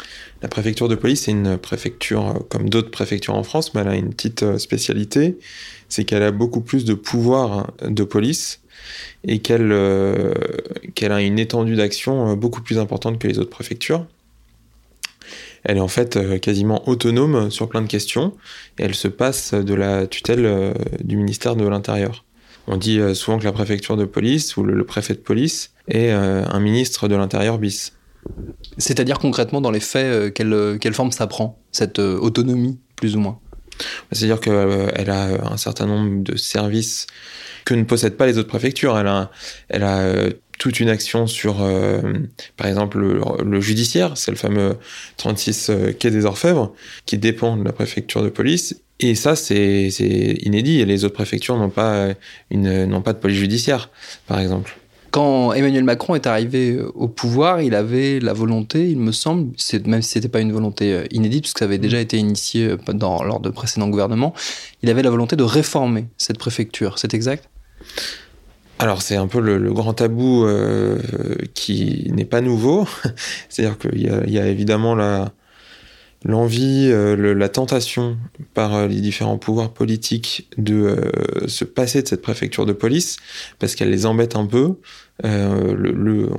La 0.43 0.49
préfecture 0.49 0.89
de 0.89 0.95
police, 0.95 1.23
c'est 1.23 1.31
une 1.31 1.57
préfecture 1.57 2.29
euh, 2.29 2.39
comme 2.49 2.69
d'autres 2.69 2.91
préfectures 2.91 3.35
en 3.35 3.43
France, 3.43 3.75
mais 3.75 3.83
elle 3.83 3.89
a 3.89 3.95
une 3.95 4.11
petite 4.11 4.43
euh, 4.43 4.59
spécialité, 4.59 5.39
c'est 5.89 6.05
qu'elle 6.05 6.23
a 6.23 6.33
beaucoup 6.33 6.61
plus 6.61 6.85
de 6.85 6.95
pouvoirs 6.95 7.71
hein, 7.83 7.91
de 7.91 8.05
police 8.05 8.61
et 9.25 9.39
qu'elle 9.39 9.71
euh, 9.71 10.35
qu'elle 10.95 11.13
a 11.13 11.21
une 11.21 11.39
étendue 11.39 11.77
d'action 11.77 12.35
beaucoup 12.35 12.63
plus 12.63 12.79
importante 12.79 13.19
que 13.19 13.29
les 13.29 13.39
autres 13.39 13.51
préfectures. 13.51 14.07
Elle 15.65 15.77
est 15.77 15.81
en 15.81 15.89
fait 15.89 16.41
quasiment 16.41 16.89
autonome 16.89 17.49
sur 17.53 17.69
plein 17.69 17.83
de 17.83 17.87
questions 17.87 18.35
et 18.81 18.83
elle 18.83 18.97
se 18.97 19.07
passe 19.07 19.55
de 19.55 19.75
la 19.75 20.09
tutelle 20.09 20.75
du 21.05 21.17
ministère 21.17 21.55
de 21.55 21.65
l'Intérieur. 21.65 22.25
On 22.67 22.77
dit 22.77 22.99
souvent 23.15 23.39
que 23.39 23.45
la 23.45 23.53
préfecture 23.53 23.97
de 23.97 24.05
police 24.05 24.57
ou 24.57 24.65
le, 24.65 24.85
préfet 24.85 25.15
de 25.15 25.21
police 25.21 25.71
est 25.87 26.11
un 26.11 26.59
ministre 26.59 27.07
de 27.07 27.15
l'Intérieur 27.15 27.59
bis. 27.59 27.93
C'est-à-dire 28.79 29.19
concrètement 29.19 29.61
dans 29.61 29.71
les 29.71 29.81
faits, 29.81 30.05
euh, 30.05 30.31
quelle, 30.31 30.53
euh, 30.53 30.79
quelle, 30.79 30.95
forme 30.95 31.13
ça 31.13 31.27
prend, 31.27 31.59
cette 31.73 31.99
euh, 31.99 32.19
autonomie, 32.19 32.79
plus 32.97 33.17
ou 33.17 33.21
moins? 33.21 33.39
C'est-à-dire 34.13 34.41
qu'elle 34.41 35.11
a 35.11 35.53
un 35.53 35.57
certain 35.57 35.87
nombre 35.87 36.23
de 36.23 36.37
services 36.37 37.07
que 37.65 37.75
ne 37.75 37.85
possèdent 37.85 38.17
pas 38.17 38.27
les 38.27 38.39
autres 38.39 38.49
préfectures. 38.49 38.99
Elle 38.99 39.09
a, 39.09 39.31
elle 39.69 39.83
a 39.83 40.15
toute 40.59 40.79
une 40.79 40.89
action 40.89 41.27
sur, 41.27 41.67
par 42.57 42.67
exemple, 42.69 42.99
le, 42.99 43.61
judiciaire, 43.61 44.17
c'est 44.17 44.31
le 44.31 44.37
fameux 44.37 44.77
36 45.17 45.73
quai 45.99 46.11
des 46.11 46.27
Orfèvres, 46.27 46.75
qui 47.07 47.19
dépend 47.19 47.57
de 47.57 47.65
la 47.65 47.73
préfecture 47.73 48.23
de 48.23 48.29
police. 48.29 48.81
Et 49.01 49.17
ça, 49.17 49.35
c'est 49.35 49.89
inédit. 50.43 50.85
Les 50.85 51.05
autres 51.05 51.15
préfectures 51.15 51.57
n'ont 51.57 51.71
pas, 51.71 52.09
pas 52.51 53.13
de 53.13 53.19
police 53.19 53.39
judiciaire, 53.39 53.91
par 54.29 54.39
exemple 54.39 54.77
quand 55.13 55.53
Emmanuel 55.53 55.85
Macron 55.85 56.15
est 56.15 56.27
arrivé 56.27 56.81
au 56.95 57.07
pouvoir, 57.07 57.61
il 57.61 57.75
avait 57.75 58.19
la 58.19 58.33
volonté, 58.33 58.89
il 58.89 58.99
me 58.99 59.13
semble, 59.13 59.53
même 59.85 60.01
si 60.01 60.09
c'était 60.09 60.29
pas 60.29 60.41
une 60.41 60.53
volonté 60.53 60.95
euh, 60.95 61.05
inédite, 61.11 61.43
puisque 61.43 61.59
ça 61.59 61.67
avait 61.67 61.79
déjà 61.79 62.01
été 62.01 62.17
initié 62.17 62.67
euh, 62.67 62.93
dans, 62.95 63.23
lors 63.23 63.39
de 63.39 63.51
précédents 63.51 63.89
gouvernements, 63.89 64.33
il 64.83 64.89
avait 64.89 65.03
la 65.03 65.11
volonté 65.11 65.37
de 65.37 65.45
réformer 65.45 66.07
cette 66.17 66.39
préfecture. 66.39 66.99
C'est 66.99 67.13
exact? 67.13 67.51
Alors 68.79 69.03
c'est 69.03 69.17
un 69.17 69.27
peu 69.27 69.41
le, 69.41 69.73
grand 69.73 69.93
tabou 69.93 70.47
euh, 70.47 70.99
qui 71.53 72.11
n'est 72.15 72.25
pas 72.25 72.41
nouveau. 72.41 72.89
C'est-à-dire 73.51 73.79
qu'il 73.79 74.01
y, 74.01 74.39
a 74.39 74.47
évidemment 74.49 74.97
l'envie, 76.25 76.89
euh, 76.91 77.35
la 77.35 77.49
tentation 77.49 78.17
par 78.55 78.75
euh, 78.75 78.87
les 78.87 79.01
différents 79.01 79.39
pouvoirs 79.39 79.73
politiques 79.73 80.49
de 80.57 80.97
se 81.47 81.65
passer 81.65 82.03
de 82.03 82.09
cette 82.09 82.23
préfecture 82.23 82.67
de 82.67 82.73
police 82.73 83.17
parce 83.59 83.75
qu'elle 83.75 83.91
les 83.91 84.07
embête 84.07 84.37
un 84.37 84.47
peu. 84.47 84.77
Le, 85.25 86.31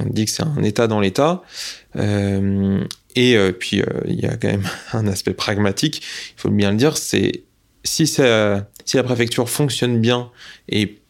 on 0.00 0.08
dit 0.08 0.24
que 0.24 0.30
c'est 0.30 0.42
un 0.42 0.62
État 0.62 0.86
dans 0.86 1.00
l'État. 1.00 1.42
et 1.96 3.52
puis 3.58 3.82
il 4.06 4.20
y 4.20 4.26
a 4.26 4.36
quand 4.36 4.48
même 4.48 4.68
un 4.92 5.06
aspect 5.06 5.34
pragmatique, 5.34 6.02
il 6.36 6.40
faut 6.40 6.50
bien 6.50 6.70
le 6.70 6.76
dire, 6.76 6.96
c'est 6.96 7.44
si, 7.84 8.06
si 8.06 8.20
la 8.22 9.02
préfecture 9.02 9.48
fonctionne 9.48 10.00
bien 10.00 10.30
et 10.68 11.00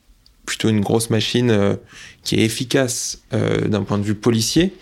plutôt 0.51 0.69
une 0.69 0.81
grosse 0.81 1.11
machine 1.11 1.53
euh, 1.53 1.77
qui 2.25 2.35
est 2.35 2.45
efficace 2.45 3.23
euh, 3.33 3.69
d'un 3.69 3.85
point 3.85 3.99
de 3.99 4.03
vue 4.03 4.17
policier. 4.17 4.75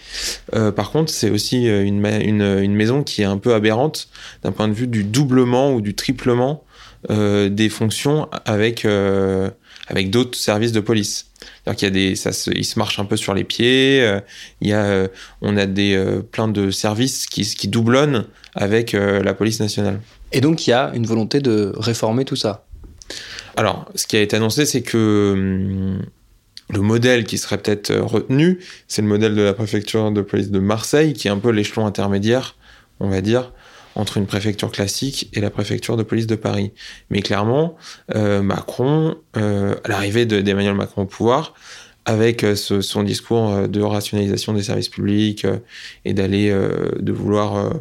Euh, 0.55 0.73
par 0.73 0.91
contre, 0.91 1.13
c'est 1.13 1.29
aussi 1.29 1.67
une, 1.67 2.07
une, 2.07 2.75
maison 2.75 3.03
qui 3.03 3.21
est 3.21 3.27
un 3.27 3.37
peu 3.37 3.53
aberrante 3.53 4.09
d'un 4.43 4.51
point 4.51 4.67
de 4.67 4.73
vue 4.73 4.87
du 4.87 5.05
doublement 5.05 5.75
ou 5.75 5.83
du 5.83 5.95
triplement 5.95 6.65
des 7.09 7.69
fonctions 7.69 8.29
avec, 8.45 8.85
avec 9.87 10.11
d'autres 10.11 10.37
services 10.37 10.73
de 10.73 10.81
police. 10.81 11.27
qu'il 11.77 11.83
y 11.83 11.87
a 11.87 11.91
des, 11.91 12.17
ça 12.17 12.33
se, 12.33 12.51
ils 12.51 12.65
se 12.65 12.77
marchent 12.77 12.99
un 12.99 13.05
peu 13.05 13.17
sur 13.17 13.35
les 13.35 13.45
pieds. 13.45 14.19
il 14.61 14.69
y 14.69 14.73
a, 14.73 15.07
on 15.41 15.57
a 15.57 15.67
des 15.67 15.97
plein 16.33 16.49
de 16.49 16.73
services 16.73 17.27
qui, 17.27 17.43
qui 17.43 17.69
doublonnent 17.69 18.25
avec 18.57 18.95
la 18.95 19.33
police 19.33 19.61
nationale. 19.61 20.01
Et 20.33 20.41
donc 20.41 20.67
il 20.67 20.71
y 20.71 20.73
a 20.73 20.91
une 20.95 21.07
volonté 21.07 21.39
de 21.41 21.73
réformer 21.77 22.25
tout 22.25 22.37
ça? 22.37 22.68
Alors, 23.59 23.91
ce 23.97 24.07
qui 24.07 24.17
a 24.17 24.21
été 24.21 24.37
annoncé, 24.37 24.67
c'est 24.67 24.83
que 24.83 25.33
hum, 25.35 26.07
le 26.73 26.81
modèle 26.81 27.25
qui 27.25 27.39
serait 27.39 27.59
peut-être 27.59 27.91
euh, 27.91 28.05
retenu, 28.05 28.61
c'est 28.87 29.03
le 29.03 29.09
modèle 29.09 29.35
de 29.35 29.43
la 29.43 29.53
préfecture 29.53 30.13
de 30.13 30.23
police 30.23 30.53
de 30.53 30.61
Marseille, 30.61 31.13
qui 31.13 31.27
est 31.27 31.31
un 31.33 31.39
peu 31.39 31.51
l'échelon 31.51 31.85
intermédiaire, 31.85 32.55
on 33.01 33.09
va 33.09 33.21
dire, 33.21 33.53
entre 33.97 34.17
une 34.17 34.27
préfecture 34.27 34.71
classique 34.71 35.29
et 35.33 35.41
la 35.41 35.51
préfecture 35.51 35.97
de 35.97 36.05
police 36.05 36.29
de 36.29 36.37
Paris. 36.37 36.71
Mais 37.11 37.21
clairement, 37.21 37.77
euh, 38.15 38.43
Macron, 38.43 39.17
euh, 39.37 39.75
à 39.83 39.89
l'arrivée 39.89 40.25
d'Emmanuel 40.25 40.75
Macron 40.75 41.03
au 41.03 41.07
pouvoir, 41.07 41.55
avec 42.05 42.47
son 42.55 43.03
discours 43.03 43.69
de 43.69 43.83
rationalisation 43.83 44.53
des 44.53 44.63
services 44.63 44.89
publics 44.89 45.47
et 46.05 46.15
d'aller, 46.15 46.49
de 46.51 47.13
vouloir 47.13 47.75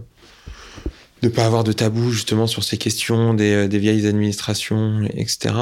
de 1.21 1.29
pas 1.29 1.45
avoir 1.45 1.63
de 1.63 1.71
tabou 1.71 2.11
justement 2.11 2.47
sur 2.47 2.63
ces 2.63 2.77
questions 2.77 3.33
des, 3.33 3.53
euh, 3.53 3.67
vieilles 3.67 4.05
administrations, 4.05 5.01
etc. 5.15 5.53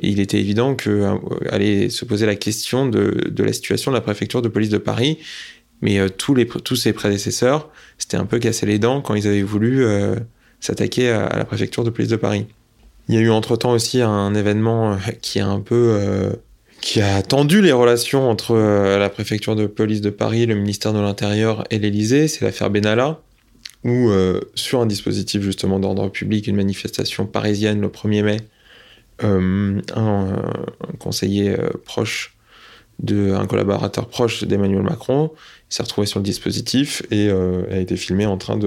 Et 0.00 0.08
il 0.08 0.20
était 0.20 0.38
évident 0.38 0.74
que 0.74 0.90
euh, 0.90 1.14
allait 1.50 1.88
se 1.88 2.04
poser 2.04 2.26
la 2.26 2.36
question 2.36 2.86
de, 2.86 3.32
la 3.38 3.52
situation 3.52 3.90
de 3.90 3.96
la 3.96 4.02
préfecture 4.02 4.42
de 4.42 4.48
police 4.48 4.68
de 4.68 4.78
Paris. 4.78 5.18
Mais 5.80 5.98
euh, 5.98 6.08
tous 6.08 6.76
ses 6.76 6.92
prédécesseurs 6.92 7.70
s'étaient 7.98 8.18
un 8.18 8.26
peu 8.26 8.38
cassé 8.38 8.66
les 8.66 8.78
dents 8.78 9.00
quand 9.00 9.14
ils 9.14 9.26
avaient 9.26 9.42
voulu 9.42 9.84
s'attaquer 10.60 11.10
à, 11.10 11.36
la 11.36 11.44
préfecture 11.44 11.84
de 11.84 11.90
police 11.90 12.10
de 12.10 12.16
Paris. 12.16 12.46
Il 13.08 13.14
y 13.14 13.18
a 13.18 13.20
eu 13.20 13.30
entre-temps 13.30 13.72
aussi 13.72 14.00
un 14.00 14.34
événement 14.34 14.96
qui 15.22 15.40
a 15.40 15.48
un 15.48 15.58
peu... 15.58 16.32
qui 16.80 17.00
a 17.00 17.20
tendu 17.22 17.60
les 17.60 17.72
relations 17.72 18.30
entre 18.30 18.54
la 18.54 19.08
préfecture 19.08 19.56
de 19.56 19.66
police 19.66 20.02
de 20.02 20.10
Paris, 20.10 20.46
le 20.46 20.54
ministère 20.54 20.92
de 20.92 21.00
l'Intérieur 21.00 21.64
et 21.70 21.80
l'Élysée, 21.80 22.28
c'est 22.28 22.44
l'affaire 22.44 22.70
Benalla 22.70 23.20
où 23.84 24.10
euh, 24.10 24.40
sur 24.54 24.80
un 24.80 24.86
dispositif 24.86 25.42
justement 25.42 25.78
d'ordre 25.78 26.08
public, 26.08 26.46
une 26.46 26.56
manifestation 26.56 27.26
parisienne 27.26 27.80
le 27.80 27.88
1er 27.88 28.22
mai, 28.22 28.36
euh, 29.24 29.80
un, 29.94 30.42
conseiller 30.98 31.50
euh, 31.50 31.70
proche 31.84 32.36
de 33.00 33.32
un 33.32 33.46
collaborateur 33.46 34.08
proche 34.08 34.44
d'Emmanuel 34.44 34.82
Macron 34.82 35.32
s'est 35.68 35.82
retrouvé 35.82 36.06
sur 36.06 36.20
le 36.20 36.24
dispositif 36.24 37.02
et 37.10 37.30
a 37.30 37.78
été 37.78 37.96
filmé 37.96 38.26
en 38.26 38.36
train 38.36 38.58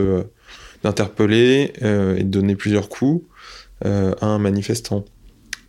d'interpeller 0.83 1.71
et 1.81 2.23
de 2.23 2.29
donner 2.29 2.55
plusieurs 2.55 2.89
coups 2.89 3.23
à 3.83 4.25
un 4.25 4.39
manifestant. 4.39 5.05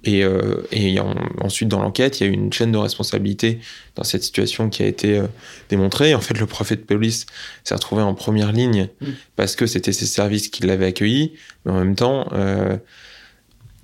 Et, 0.04 0.22
euh, 0.24 0.62
et 0.70 0.98
ensuite, 1.40 1.68
dans 1.68 1.82
l'enquête, 1.82 2.20
il 2.20 2.26
y 2.26 2.28
a 2.28 2.32
eu 2.32 2.34
une 2.34 2.52
chaîne 2.52 2.72
de 2.72 2.78
responsabilité 2.78 3.60
dans 3.96 4.04
cette 4.04 4.22
situation 4.22 4.68
qui 4.68 4.82
a 4.82 4.86
été 4.86 5.18
euh, 5.18 5.26
démontrée. 5.68 6.14
En 6.14 6.20
fait, 6.20 6.38
le 6.38 6.46
préfet 6.46 6.76
de 6.76 6.82
police 6.82 7.26
s'est 7.64 7.74
retrouvé 7.74 8.02
en 8.02 8.14
première 8.14 8.52
ligne 8.52 8.88
mm. 9.00 9.06
parce 9.34 9.56
que 9.56 9.66
c'était 9.66 9.92
ses 9.92 10.06
services 10.06 10.48
qui 10.48 10.64
l'avaient 10.64 10.86
accueilli. 10.86 11.32
Mais 11.64 11.72
en 11.72 11.78
même 11.78 11.96
temps, 11.96 12.28
euh, 12.32 12.76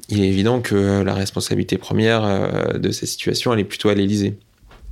il 0.08 0.22
est 0.22 0.28
évident 0.28 0.60
que 0.60 1.02
la 1.02 1.14
responsabilité 1.14 1.78
première 1.78 2.78
de 2.78 2.90
ces 2.90 3.06
situations, 3.06 3.52
elle 3.52 3.60
est 3.60 3.64
plutôt 3.64 3.88
à 3.88 3.94
l'Élysée. 3.94 4.34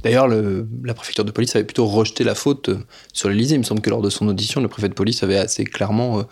D'ailleurs, 0.03 0.29
la 0.29 0.95
préfecture 0.95 1.27
de 1.27 1.31
police 1.31 1.55
avait 1.57 1.65
plutôt 1.65 1.85
rejeté 1.85 2.25
la 2.25 2.35
faute 2.35 2.71
sur 3.13 3.29
l'Élysée. 3.29 3.57
Il 3.57 3.59
me 3.59 3.65
semble 3.65 3.83
que 3.83 3.91
lors 3.91 4.01
de 4.01 4.09
son 4.09 4.27
audition, 4.29 4.63
le 4.63 4.69
préfet 4.69 4.89
de 4.89 4.95
police 4.95 5.23
avait 5.23 5.37
assez 5.37 5.65
clairement 5.65 6.25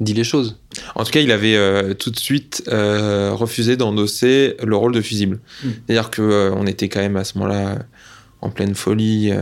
dit 0.00 0.14
les 0.14 0.24
choses. 0.24 0.58
En 0.94 1.04
tout 1.04 1.10
cas, 1.10 1.20
il 1.20 1.32
avait 1.32 1.56
euh, 1.56 1.94
tout 1.94 2.10
de 2.10 2.18
suite 2.18 2.62
euh, 2.68 3.32
refusé 3.32 3.76
d'endosser 3.76 4.56
le 4.62 4.76
rôle 4.76 4.94
de 4.94 5.00
fusible. 5.00 5.40
Hmm. 5.64 5.70
C'est-à-dire 5.86 6.10
qu'on 6.10 6.22
euh, 6.22 6.50
on 6.54 6.66
était 6.66 6.88
quand 6.88 7.00
même 7.00 7.16
à 7.16 7.24
ce 7.24 7.38
moment-là 7.38 7.78
en 8.40 8.50
pleine 8.50 8.76
folie 8.76 9.32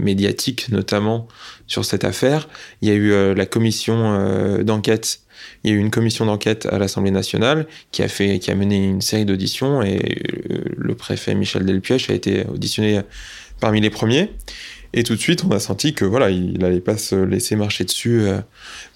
médiatique, 0.00 0.68
notamment 0.70 1.28
sur 1.68 1.84
cette 1.84 2.02
affaire. 2.02 2.48
Il 2.82 2.88
y 2.88 2.90
a 2.90 2.94
eu 2.96 3.34
la 3.36 3.46
commission 3.46 4.58
d'enquête. 4.64 5.20
Il 5.62 5.70
y 5.70 5.72
a 5.72 5.76
eu 5.76 5.78
une 5.78 5.92
commission 5.92 6.26
d'enquête 6.26 6.66
à 6.66 6.78
l'Assemblée 6.78 7.12
nationale 7.12 7.68
qui 7.92 8.02
a 8.02 8.08
fait, 8.08 8.40
qui 8.40 8.50
a 8.50 8.56
mené 8.56 8.84
une 8.84 9.00
série 9.00 9.26
d'auditions 9.26 9.80
et 9.80 10.24
le 10.76 10.96
préfet 10.96 11.36
Michel 11.36 11.64
Delpièche 11.64 12.10
a 12.10 12.14
été 12.14 12.44
auditionné 12.52 13.00
parmi 13.60 13.80
les 13.80 13.90
premiers. 13.90 14.32
Et 14.92 15.02
tout 15.02 15.14
de 15.14 15.20
suite, 15.20 15.44
on 15.44 15.50
a 15.50 15.60
senti 15.60 15.94
que 15.94 16.04
voilà, 16.04 16.30
il 16.30 16.64
allait 16.64 16.80
pas 16.80 16.96
se 16.96 17.14
laisser 17.14 17.56
marcher 17.56 17.84
dessus 17.84 18.22
euh, 18.22 18.40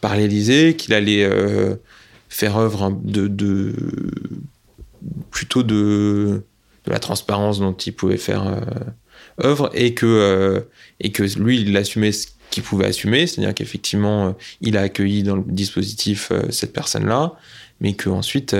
par 0.00 0.16
l'Élysée, 0.16 0.76
qu'il 0.76 0.94
allait 0.94 1.24
euh, 1.24 1.74
faire 2.28 2.56
œuvre 2.56 2.98
de, 3.02 3.74
plutôt 5.30 5.62
de, 5.62 6.42
de, 6.84 6.90
la 6.90 6.98
transparence 6.98 7.60
dont 7.60 7.72
il 7.72 7.92
pouvait 7.92 8.16
faire 8.16 8.46
euh, 8.46 8.60
œuvre 9.44 9.70
et 9.74 9.94
que 9.94 10.66
et 11.00 11.12
que 11.12 11.22
lui, 11.38 11.60
il 11.60 11.76
assumait 11.76 12.12
ce 12.12 12.28
qu'il 12.50 12.62
pouvait 12.62 12.86
assumer, 12.86 13.26
c'est-à-dire 13.26 13.54
qu'effectivement, 13.54 14.36
il 14.60 14.76
a 14.76 14.82
accueilli 14.82 15.22
dans 15.22 15.36
le 15.36 15.44
dispositif 15.46 16.32
cette 16.50 16.72
personne-là, 16.72 17.34
mais 17.80 17.94
que 17.94 18.10
ensuite 18.10 18.54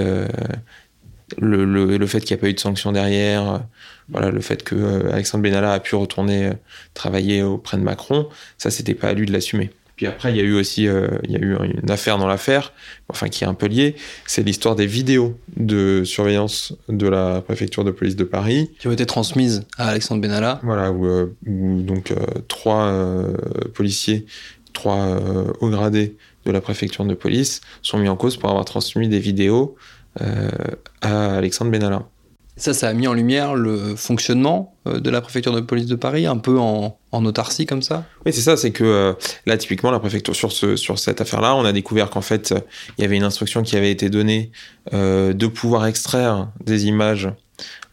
le, 1.39 1.65
le, 1.65 2.07
fait 2.07 2.21
qu'il 2.21 2.35
n'y 2.35 2.41
a 2.41 2.43
pas 2.43 2.49
eu 2.49 2.55
de 2.55 2.61
sanction 2.61 2.93
derrière, 2.93 3.63
voilà, 4.11 4.31
le 4.31 4.41
fait 4.41 4.63
que 4.63 4.75
euh, 4.75 5.13
Alexandre 5.13 5.43
Benalla 5.43 5.73
a 5.73 5.81
pu 5.81 5.95
retourner 5.95 6.47
euh, 6.47 6.53
travailler 6.95 7.43
auprès 7.43 7.77
de 7.77 7.83
Macron, 7.83 8.29
ça, 8.59 8.71
c'était 8.71 8.95
pas 8.95 9.09
à 9.09 9.13
lui 9.13 9.27
de 9.27 9.33
l'assumer. 9.33 9.71
Puis 9.97 10.07
après, 10.07 10.33
il 10.33 10.37
y 10.37 10.41
a 10.41 10.43
eu 10.43 10.55
aussi 10.55 10.89
euh, 10.89 11.09
il 11.25 11.33
y 11.33 11.37
a 11.37 11.41
eu 11.41 11.55
une 11.83 11.91
affaire 11.91 12.17
dans 12.17 12.27
l'affaire, 12.27 12.73
enfin 13.11 13.29
qui 13.29 13.45
est 13.45 13.47
un 13.47 13.53
peu 13.53 13.67
liée, 13.67 13.97
c'est 14.27 14.43
l'histoire 14.43 14.75
des 14.75 14.87
vidéos 14.87 15.39
de 15.59 16.05
surveillance 16.05 16.73
de 16.89 17.07
la 17.07 17.43
préfecture 17.43 17.85
de 17.85 17.91
police 17.91 18.17
de 18.17 18.25
Paris. 18.25 18.71
Qui 18.79 18.89
ont 18.89 18.93
été 18.93 19.05
transmises 19.05 19.67
à 19.77 19.89
Alexandre 19.89 20.23
Benalla. 20.23 20.59
Voilà, 20.63 20.91
où, 20.91 21.35
donc 21.83 22.15
trois 22.49 22.91
policiers, 23.75 24.25
trois 24.73 25.21
hauts 25.61 25.69
gradés 25.69 26.17
de 26.47 26.51
la 26.51 26.63
préfecture 26.63 27.05
de 27.05 27.13
police 27.13 27.61
sont 27.83 27.99
mis 27.99 28.09
en 28.09 28.17
cause 28.17 28.39
pour 28.39 28.49
avoir 28.49 28.65
transmis 28.65 29.07
des 29.07 29.19
vidéos 29.19 29.77
à 30.19 31.37
Alexandre 31.37 31.71
Benalla. 31.71 32.05
Ça, 32.61 32.75
ça 32.75 32.89
a 32.89 32.93
mis 32.93 33.07
en 33.07 33.15
lumière 33.15 33.55
le 33.55 33.97
fonctionnement 33.97 34.75
euh, 34.87 35.01
de 35.01 35.09
la 35.09 35.23
préfecture 35.23 35.55
de 35.55 35.61
police 35.61 35.87
de 35.87 35.95
Paris, 35.95 36.27
un 36.27 36.37
peu 36.37 36.59
en, 36.59 36.95
autarcie 37.13 37.65
comme 37.65 37.81
ça? 37.81 38.05
Oui, 38.27 38.35
c'est 38.35 38.43
ça, 38.43 38.59
c'est 38.59 38.71
que 38.71 38.85
euh, 38.85 39.13
là, 39.47 39.57
typiquement, 39.57 39.91
la 39.91 39.99
préfecture, 39.99 40.37
sur, 40.37 40.53
ce, 40.53 40.77
sur 40.77 40.99
cette 40.99 41.23
affaire-là, 41.23 41.57
on 41.57 41.65
a 41.65 41.73
découvert 41.73 42.11
qu'en 42.11 42.21
fait, 42.21 42.53
euh, 42.53 42.61
il 42.99 43.03
y 43.03 43.05
avait 43.07 43.17
une 43.17 43.23
instruction 43.23 43.63
qui 43.63 43.77
avait 43.77 43.91
été 43.91 44.11
donnée 44.11 44.53
de 44.93 45.47
pouvoir 45.47 45.87
extraire 45.87 46.49
des 46.65 46.87
images 46.87 47.29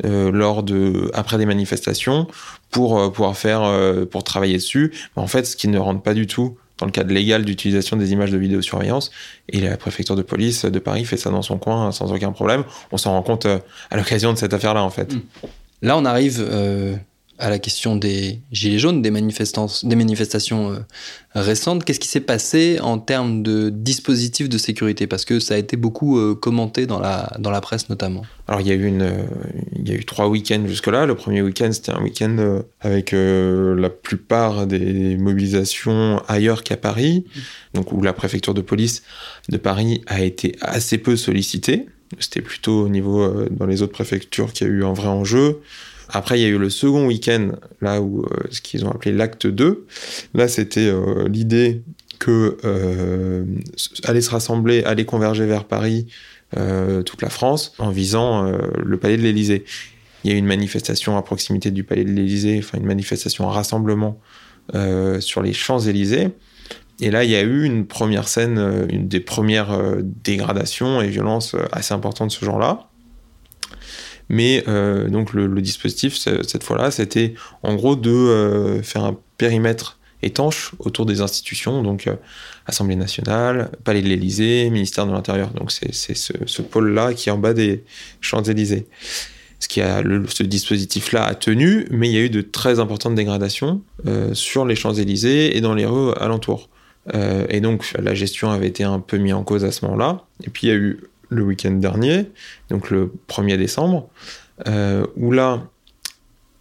lors 0.04 0.64
de, 0.64 1.12
après 1.14 1.38
des 1.38 1.46
manifestations 1.46 2.28
pour 2.72 3.12
pouvoir 3.12 3.38
faire, 3.38 3.70
pour 4.10 4.24
travailler 4.24 4.56
dessus. 4.56 4.94
Mais 5.16 5.22
en 5.22 5.28
fait, 5.28 5.46
ce 5.46 5.56
qui 5.56 5.68
ne 5.68 5.78
rentre 5.78 6.02
pas 6.02 6.14
du 6.14 6.26
tout 6.26 6.58
dans 6.78 6.86
le 6.86 6.92
cadre 6.92 7.12
légal 7.12 7.44
d'utilisation 7.46 7.98
des 7.98 8.12
images 8.12 8.32
de 8.32 8.38
vidéosurveillance. 8.38 9.12
Et 9.50 9.60
la 9.60 9.78
préfecture 9.78 10.16
de 10.16 10.22
police 10.22 10.66
de 10.66 10.80
Paris 10.80 11.06
fait 11.06 11.18
ça 11.18 11.30
dans 11.30 11.42
son 11.42 11.58
coin 11.58 11.92
sans 11.92 12.12
aucun 12.12 12.32
problème. 12.32 12.64
On 12.92 12.98
s'en 12.98 13.12
rend 13.12 13.24
compte 13.24 13.46
euh, 13.46 13.60
à 13.90 13.98
l'occasion 13.98 14.34
de 14.34 14.38
cette 14.38 14.54
affaire-là, 14.54 14.84
en 14.84 14.90
fait. 14.90 15.16
Là, 15.82 15.98
on 15.98 16.06
arrive 16.06 16.38
euh, 16.40 16.96
à 17.40 17.50
la 17.50 17.60
question 17.60 17.96
des 17.96 18.42
gilets 18.52 18.80
jaunes, 18.80 19.02
des, 19.02 19.12
manifestations 19.12 20.72
euh, 20.72 20.80
récentes. 21.36 21.86
Qu'est-ce 21.86 22.00
qui 22.00 22.08
s'est 22.08 22.20
passé 22.20 22.80
en 22.82 22.98
termes 22.98 23.44
de 23.44 23.70
dispositifs 23.70 24.50
de 24.50 24.58
sécurité? 24.58 25.06
Parce 25.06 25.24
que 25.24 25.40
ça 25.40 25.54
a 25.54 25.58
été 25.58 25.78
beaucoup 25.78 26.18
euh, 26.18 26.34
commenté 26.34 26.88
dans 26.88 27.00
la, 27.00 27.62
presse 27.62 27.90
notamment. 27.90 28.24
Alors 28.48 28.62
il 28.62 28.68
y 28.68 28.72
a 28.72 28.76
eu, 28.76 28.92
euh, 29.02 29.24
il 29.76 29.88
y 29.88 29.92
a 29.92 29.96
eu 29.96 30.06
trois 30.06 30.28
week-ends 30.28 30.64
jusque-là. 30.66 31.06
Le 31.06 31.16
premier 31.16 31.42
week-end, 31.42 31.70
c'était 31.72 31.92
un 31.92 32.02
week-end 32.02 32.62
avec 32.82 33.14
la 33.14 33.90
plupart 33.90 34.66
des 34.66 35.18
mobilisations 35.18 36.22
ailleurs 36.28 36.64
qu'à 36.64 36.78
Paris, 36.78 37.26
donc 37.74 37.92
où 37.92 38.02
la 38.02 38.14
préfecture 38.14 38.54
de 38.54 38.62
police 38.62 39.04
de 39.50 39.58
Paris 39.58 40.02
a 40.08 40.22
été 40.22 40.56
assez 40.62 40.98
peu 40.98 41.16
sollicitée. 41.16 41.88
C'était 42.20 42.42
plutôt 42.42 42.86
au 42.86 42.90
niveau 42.90 43.46
dans 43.52 43.66
les 43.66 43.82
autres 43.82 43.92
préfectures 43.92 44.54
qu'il 44.54 44.68
y 44.68 44.70
a 44.70 44.74
eu 44.74 44.86
un 44.86 44.94
vrai 44.94 45.10
enjeu 45.10 45.60
Après, 46.10 46.40
il 46.40 46.42
y 46.42 46.46
a 46.46 46.50
eu 46.50 46.58
le 46.58 46.70
second 46.70 47.06
week-end, 47.06 47.52
là 47.82 48.02
où 48.02 48.26
ce 48.50 48.62
qu'ils 48.62 48.86
ont 48.86 48.92
appelé 48.92 49.12
l'acte 49.12 49.48
2. 49.48 49.86
Là, 50.34 50.48
c'était 50.48 50.92
l'idée 51.30 51.82
que 52.20 52.58
aller 54.06 54.22
se 54.22 54.30
rassembler, 54.30 54.84
aller 54.84 55.06
converger 55.06 55.46
vers 55.46 55.66
Paris, 55.66 56.08
toute 57.06 57.22
la 57.22 57.30
France, 57.30 57.74
en 57.78 57.90
visant 57.90 58.50
le 58.84 58.98
palais 58.98 59.18
de 59.18 59.22
l'Élysée. 59.22 59.66
Il 60.24 60.32
y 60.32 60.34
a 60.34 60.36
eu 60.36 60.40
une 60.40 60.46
manifestation 60.46 61.18
à 61.18 61.22
proximité 61.22 61.72
du 61.72 61.84
palais 61.84 62.06
de 62.06 62.12
l'Élysée, 62.12 62.60
enfin 62.60 62.78
une 62.78 62.86
manifestation, 62.86 63.50
un 63.50 63.52
rassemblement 63.52 64.20
sur 65.20 65.42
les 65.42 65.52
Champs-Élysées. 65.52 66.30
Et 67.00 67.12
là, 67.12 67.24
il 67.24 67.30
y 67.30 67.36
a 67.36 67.42
eu 67.42 67.64
une 67.64 67.86
première 67.86 68.28
scène, 68.28 68.58
euh, 68.58 68.86
une 68.90 69.08
des 69.08 69.20
premières 69.20 69.72
euh, 69.72 70.02
dégradations 70.02 71.02
et 71.02 71.08
violences 71.08 71.54
euh, 71.54 71.66
assez 71.72 71.94
importantes 71.94 72.30
de 72.30 72.34
ce 72.34 72.44
genre-là. 72.44 72.90
Mais 74.30 74.64
donc 75.08 75.34
le, 75.34 75.62
dispositif, 75.62 76.16
cette 76.16 76.64
fois-là, 76.64 76.92
c'était 76.92 77.34
en 77.64 77.76
gros 77.76 77.96
de 77.96 78.82
faire 78.84 79.04
un 79.04 79.18
périmètre 79.38 80.00
étanche 80.24 80.72
autour 80.80 81.06
des 81.06 81.22
institutions, 81.22 81.84
donc 81.84 82.10
Assemblée 82.66 82.96
nationale, 82.96 83.72
Palais 83.84 84.02
de 84.02 84.08
l'Élysée, 84.08 84.70
ministère 84.70 85.06
de 85.06 85.12
l'Intérieur. 85.12 85.52
Donc 85.52 85.72
c'est 85.72 85.94
ce, 85.94 86.62
pôle-là 86.62 87.14
qui 87.14 87.30
est 87.30 87.32
en 87.32 87.38
bas 87.38 87.54
des 87.54 87.84
Champs-Élysées. 88.22 88.88
Ce, 89.60 90.44
dispositif-là 90.44 91.24
a 91.24 91.36
tenu, 91.36 91.88
mais 91.90 92.10
il 92.10 92.14
y 92.14 92.18
a 92.18 92.22
eu 92.22 92.30
de 92.30 92.42
très 92.42 92.80
importantes 92.80 93.16
dégradations 93.16 93.82
sur 94.34 94.66
les 94.66 94.76
Champs-Élysées 94.76 95.56
et 95.56 95.62
dans 95.62 95.74
les 95.74 95.86
rues 95.86 96.14
alentours. 96.20 96.70
Euh, 97.16 97.46
et 97.50 97.62
donc 97.62 97.94
la 97.98 98.14
gestion 98.14 98.50
avait 98.50 98.68
été 98.68 98.84
un 98.84 99.00
peu 99.00 99.18
mise 99.18 99.34
en 99.34 99.44
cause 99.44 99.64
à 99.64 99.72
ce 99.72 99.86
moment-là. 99.86 100.26
Et 100.44 100.50
puis 100.50 100.68
il 100.68 100.70
y 100.70 100.74
a 100.74 100.76
eu 100.76 101.00
le 101.30 101.44
week-end 101.44 101.72
dernier, 101.72 102.32
donc 102.70 102.90
le 102.90 103.12
1er 103.30 103.58
décembre, 103.58 104.10
euh, 104.68 105.06
où 105.16 105.32
là, 105.32 105.64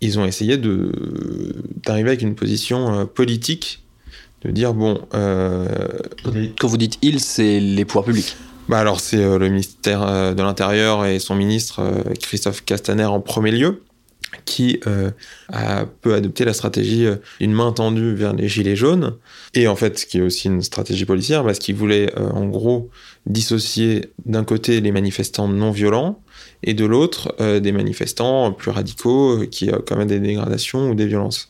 ils 0.00 0.18
ont 0.18 0.24
essayé 0.24 0.56
d'arriver 0.56 2.10
avec 2.10 2.22
une 2.22 2.34
position 2.34 3.00
euh, 3.00 3.04
politique, 3.04 3.84
de 4.42 4.50
dire, 4.50 4.74
bon... 4.74 5.00
Quand 5.12 6.68
vous 6.68 6.76
dites 6.76 6.98
ils, 7.02 7.20
c'est 7.20 7.60
les 7.60 7.84
pouvoirs 7.84 8.04
publics. 8.04 8.36
Bah 8.68 8.78
alors 8.80 8.98
c'est 8.98 9.38
le 9.38 9.48
ministère 9.48 10.34
de 10.34 10.42
l'Intérieur 10.42 11.06
et 11.06 11.20
son 11.20 11.36
ministre 11.36 12.02
Christophe 12.20 12.64
Castaner 12.64 13.04
en 13.04 13.20
premier 13.20 13.52
lieu 13.52 13.82
qui 14.44 14.80
euh, 14.86 15.10
a 15.52 15.86
peu 15.86 16.14
adopté 16.14 16.44
la 16.44 16.52
stratégie 16.52 17.06
euh, 17.06 17.16
d'une 17.40 17.52
main 17.52 17.72
tendue 17.72 18.14
vers 18.14 18.32
les 18.32 18.48
gilets 18.48 18.76
jaunes. 18.76 19.16
Et 19.54 19.68
en 19.68 19.76
fait, 19.76 19.98
ce 19.98 20.06
qui 20.06 20.18
est 20.18 20.22
aussi 20.22 20.48
une 20.48 20.62
stratégie 20.62 21.04
policière, 21.04 21.44
parce 21.44 21.58
qu'il 21.58 21.74
voulait 21.74 22.12
euh, 22.18 22.30
en 22.30 22.46
gros 22.46 22.90
dissocier 23.26 24.10
d'un 24.24 24.44
côté 24.44 24.80
les 24.80 24.92
manifestants 24.92 25.48
non 25.48 25.70
violents 25.70 26.22
et 26.62 26.74
de 26.74 26.84
l'autre 26.84 27.34
des 27.58 27.72
manifestants 27.72 28.52
plus 28.52 28.70
radicaux 28.70 29.44
qui 29.50 29.68
commettent 29.86 30.08
des 30.08 30.20
dégradations 30.20 30.90
ou 30.90 30.94
des 30.94 31.06
violences. 31.06 31.48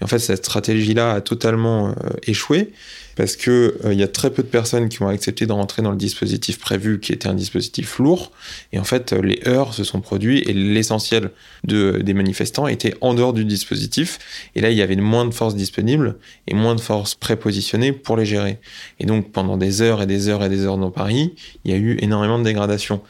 Et 0.00 0.04
en 0.04 0.06
fait, 0.08 0.18
cette 0.18 0.44
stratégie-là 0.44 1.12
a 1.12 1.20
totalement 1.20 1.94
échoué 2.26 2.72
parce 3.16 3.36
que 3.36 3.78
il 3.90 3.98
y 3.98 4.02
a 4.02 4.08
très 4.08 4.30
peu 4.30 4.42
de 4.42 4.48
personnes 4.48 4.88
qui 4.88 5.02
ont 5.02 5.08
accepté 5.08 5.46
de 5.46 5.52
rentrer 5.52 5.82
dans 5.82 5.90
le 5.90 5.96
dispositif 5.96 6.58
prévu, 6.58 7.00
qui 7.00 7.12
était 7.12 7.28
un 7.28 7.34
dispositif 7.34 7.98
lourd. 7.98 8.32
Et 8.72 8.78
en 8.78 8.84
fait, 8.84 9.12
les 9.12 9.40
heurts 9.46 9.74
se 9.74 9.84
sont 9.84 10.00
produits 10.00 10.38
et 10.46 10.52
l'essentiel 10.52 11.30
de, 11.64 12.00
des 12.02 12.14
manifestants 12.14 12.66
était 12.66 12.94
en 13.00 13.14
dehors 13.14 13.32
du 13.32 13.44
dispositif. 13.44 14.18
Et 14.54 14.60
là, 14.60 14.70
il 14.70 14.76
y 14.76 14.82
avait 14.82 14.96
moins 14.96 15.26
de 15.26 15.34
forces 15.34 15.54
disponibles 15.54 16.16
et 16.46 16.54
moins 16.54 16.74
de 16.74 16.80
forces 16.80 17.14
prépositionnées 17.14 17.92
pour 17.92 18.16
les 18.16 18.24
gérer. 18.24 18.58
Et 19.00 19.06
donc, 19.06 19.32
pendant 19.32 19.56
des 19.56 19.82
heures 19.82 20.02
et 20.02 20.06
des 20.06 20.28
heures 20.28 20.44
et 20.44 20.48
des 20.48 20.64
heures 20.64 20.78
dans 20.78 20.90
Paris, 20.90 21.34
il 21.64 21.70
y 21.70 21.74
a 21.74 21.76
eu 21.76 21.98
énormément 22.00 22.38
de 22.38 22.44
dégradations. 22.44 23.02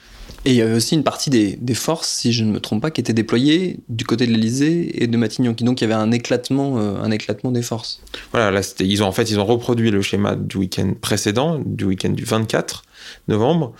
Et 0.44 0.50
il 0.50 0.56
y 0.56 0.62
avait 0.62 0.74
aussi 0.74 0.96
une 0.96 1.04
partie 1.04 1.30
des, 1.30 1.74
forces, 1.74 2.08
si 2.08 2.32
je 2.32 2.42
ne 2.42 2.50
me 2.50 2.60
trompe 2.60 2.82
pas, 2.82 2.90
qui 2.90 3.00
étaient 3.00 3.12
déployées 3.12 3.78
du 3.88 4.04
côté 4.04 4.26
de 4.26 4.32
l'Elysée 4.32 5.02
et 5.02 5.06
de 5.06 5.16
Matignon. 5.16 5.54
Donc 5.60 5.80
il 5.80 5.84
y 5.84 5.92
avait 5.92 5.94
un 5.94 6.10
éclatement, 6.10 6.78
euh, 6.78 6.96
un 7.00 7.10
éclatement 7.12 7.52
des 7.52 7.62
forces. 7.62 8.00
Voilà, 8.32 8.50
là, 8.50 8.60
ils 8.80 9.02
ont 9.02 9.06
en 9.06 9.12
fait 9.12 9.30
ils 9.30 9.38
ont 9.38 9.44
reproduit 9.44 9.90
le 9.90 10.02
schéma 10.02 10.34
du 10.34 10.56
week-end 10.56 10.94
précédent, 11.00 11.60
du 11.64 11.84
week-end 11.84 12.10
du 12.10 12.24
24 12.24 12.82
novembre, 13.28 13.72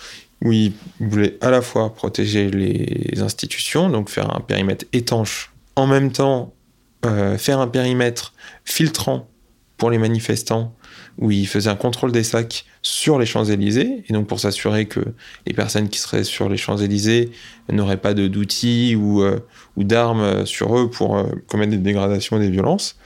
où 0.45 0.53
ils 0.53 0.73
voulaient 1.01 1.37
à 1.41 1.51
la 1.51 1.63
fois 1.63 1.93
protéger 1.93 2.49
les 2.51 3.21
institutions, 3.21 3.91
donc 3.91 4.09
faire 4.09 4.35
un 4.35 4.41
périmètre 4.41 4.85
étanche, 4.93 5.53
en 5.75 5.89
même 5.89 6.13
temps 6.13 6.55
euh, 7.05 7.37
faire 7.39 7.59
un 7.59 7.67
périmètre 7.67 8.35
filtrant 8.65 9.29
pour 9.77 9.91
les 9.91 9.99
manifestants 9.99 10.77
où 11.19 11.31
il 11.31 11.47
faisait 11.47 11.71
un 11.71 11.77
contrôle 11.77 12.13
des 12.13 12.23
sacs 12.23 12.65
sur 12.83 13.19
les 13.19 13.27
Champs-Élysées, 13.27 14.05
et 14.09 14.13
donc 14.13 14.27
pour 14.27 14.41
s'assurer 14.41 14.87
que 14.87 15.01
les 15.47 15.53
personnes 15.53 15.89
qui 15.89 15.99
seraient 15.99 16.25
sur 16.25 16.49
les 16.49 16.57
Champs-Élysées 16.57 17.31
n'auraient 17.71 17.99
pas 17.99 18.15
d'outils 18.15 18.97
ou, 18.97 19.23
euh, 19.23 19.41
ou 19.77 19.85
d'armes 19.85 20.47
sur 20.47 20.77
eux 20.77 20.91
pour 20.91 21.17
euh, 21.17 21.25
commettre 21.47 21.71
des 21.71 21.79
dégradations 21.79 22.39
et 22.39 22.41
des 22.41 22.51
violences. 22.51 22.97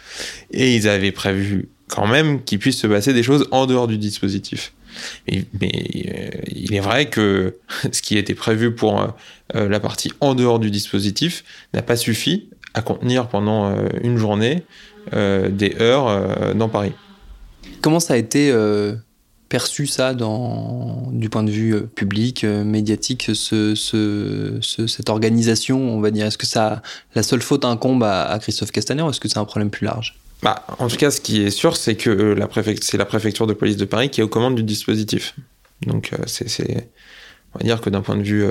Et 0.51 0.75
ils 0.75 0.89
avaient 0.89 1.13
prévu 1.13 1.69
quand 1.89 2.07
même 2.07 2.43
qu'il 2.43 2.59
puisse 2.59 2.79
se 2.79 2.87
passer 2.87 3.13
des 3.13 3.23
choses 3.23 3.47
en 3.51 3.67
dehors 3.67 3.87
du 3.87 3.99
dispositif. 3.99 4.73
Mais, 5.29 5.45
euh, 5.63 6.31
il 6.49 6.75
est 6.75 6.81
vrai 6.81 7.11
que 7.11 7.57
ce 7.93 8.01
qui 8.01 8.17
était 8.17 8.35
prévu 8.35 8.75
pour 8.75 9.15
la 9.55 9.79
partie 9.79 10.11
en 10.21 10.35
dehors 10.35 10.59
du 10.59 10.71
dispositif 10.71 11.45
n'a 11.73 11.83
pas 11.83 11.97
suffi 11.97 12.49
à 12.75 12.83
contenir 12.83 13.29
pendant 13.29 13.75
une 14.03 14.17
journée 14.19 14.65
des 15.13 15.77
heures 15.81 16.55
dans 16.57 16.69
Paris. 16.69 16.93
Comment 17.87 18.01
ça 18.01 18.15
a 18.15 18.17
été 18.17 18.51
euh, 18.51 18.97
perçu 19.49 19.87
ça 19.87 20.13
dans, 20.13 21.09
du 21.13 21.29
point 21.29 21.45
de 21.45 21.53
vue 21.53 21.73
euh, 21.73 21.83
public, 21.83 22.43
euh, 22.43 22.65
médiatique, 22.65 23.31
ce, 23.33 23.77
cette 24.61 25.09
organisation, 25.09 25.79
on 25.95 26.01
va 26.01 26.11
dire? 26.11 26.27
Est-ce 26.27 26.37
que 26.37 26.47
ça, 26.47 26.83
la 27.15 27.23
seule 27.23 27.43
faute 27.43 27.65
incombe 27.65 28.03
à, 28.03 28.37
Christophe 28.43 28.73
Castaner 28.73 29.03
ou 29.03 29.11
est-ce 29.11 29.21
que 29.21 29.29
c'est 29.29 29.39
un 29.39 29.45
problème 29.45 29.71
plus 29.71 29.85
large? 29.85 30.19
Bah, 30.43 30.67
En 30.81 30.89
tout 30.89 30.97
cas, 30.97 31.13
ce 31.13 31.21
qui 31.21 31.43
est 31.43 31.51
sûr, 31.51 31.77
c'est 31.77 31.95
que 31.95 32.11
la 32.11 32.49
c'est 32.81 32.97
la 32.97 33.05
préfecture 33.05 33.47
de 33.47 33.53
police 33.53 33.77
de 33.77 33.85
Paris 33.85 34.11
qui 34.11 34.21
est 34.21 34.25
aux 34.25 34.29
commandes 34.29 34.57
du 34.57 34.65
dispositif. 34.65 35.37
Donc, 35.87 36.11
c'est, 36.27 36.91
on 37.55 37.61
va 37.61 37.65
dire 37.65 37.81
que 37.81 37.89
d'un 37.89 38.01
point 38.01 38.17
de 38.17 38.25
vue 38.25 38.45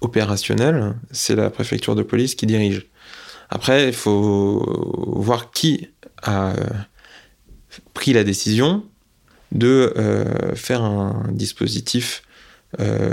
opérationnel, 0.00 0.96
c'est 1.12 1.36
la 1.36 1.50
préfecture 1.50 1.94
de 1.94 2.02
police 2.02 2.34
qui 2.34 2.46
dirige. 2.46 2.88
Après, 3.48 3.86
il 3.86 3.94
faut 3.94 5.06
voir 5.06 5.52
qui 5.52 5.86
a 6.24 6.52
pris 7.94 8.12
la 8.12 8.24
décision 8.24 8.82
de 9.52 9.92
euh, 9.96 10.54
faire 10.54 10.82
un 10.82 11.28
dispositif 11.32 12.22
euh, 12.80 13.12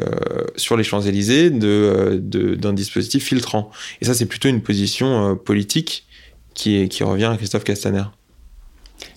sur 0.56 0.76
les 0.78 0.84
Champs-Élysées, 0.84 1.52
euh, 1.63 2.17
d'un 2.19 2.73
dispositif 2.73 3.26
filtrant. 3.26 3.71
Et 4.02 4.06
ça, 4.06 4.13
c'est 4.13 4.26
plutôt 4.26 4.49
une 4.49 4.62
position 4.62 5.36
politique 5.36 6.06
qui, 6.54 6.88
revient 7.02 7.26
à 7.26 7.38
Christophe 7.38 7.63
Castaner. 7.63 8.04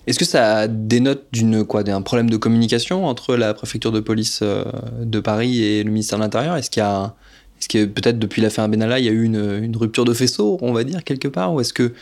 Est-ce 0.05 0.19
que 0.19 0.25
ça 0.25 0.67
dénote 0.67 1.25
d'une 1.31 1.63
d'un 1.63 2.01
problème 2.01 2.29
de 2.29 2.37
communication 2.37 3.05
entre 3.05 3.35
la 3.35 3.53
préfecture 3.53 3.91
de 3.91 3.99
police 3.99 4.41
de 4.41 5.19
Paris 5.19 5.63
et 5.63 5.83
le 5.83 5.91
ministère 5.91 6.17
de 6.17 6.23
l'Intérieur? 6.23 6.55
Est-ce 6.55 6.69
qu'il 6.69 6.81
y 6.81 6.85
a 6.85 7.15
est-ce 7.59 7.69
que 7.69 7.85
peut-être 7.85 8.19
depuis 8.19 8.41
l'affaire 8.41 8.69
Benalla, 8.69 8.99
il 8.99 9.05
y 9.05 9.09
a 9.09 9.11
eu 9.11 9.23
une, 9.23 9.63
une, 9.63 9.75
rupture 9.75 10.05
de 10.05 10.13
faisceau, 10.13 10.59
on 10.61 10.73
va 10.73 10.83
dire 10.83 11.03
quelque 11.03 11.27
part, 11.27 11.53
ou 11.53 11.59
est-ce 11.59 11.73
que 11.73 11.93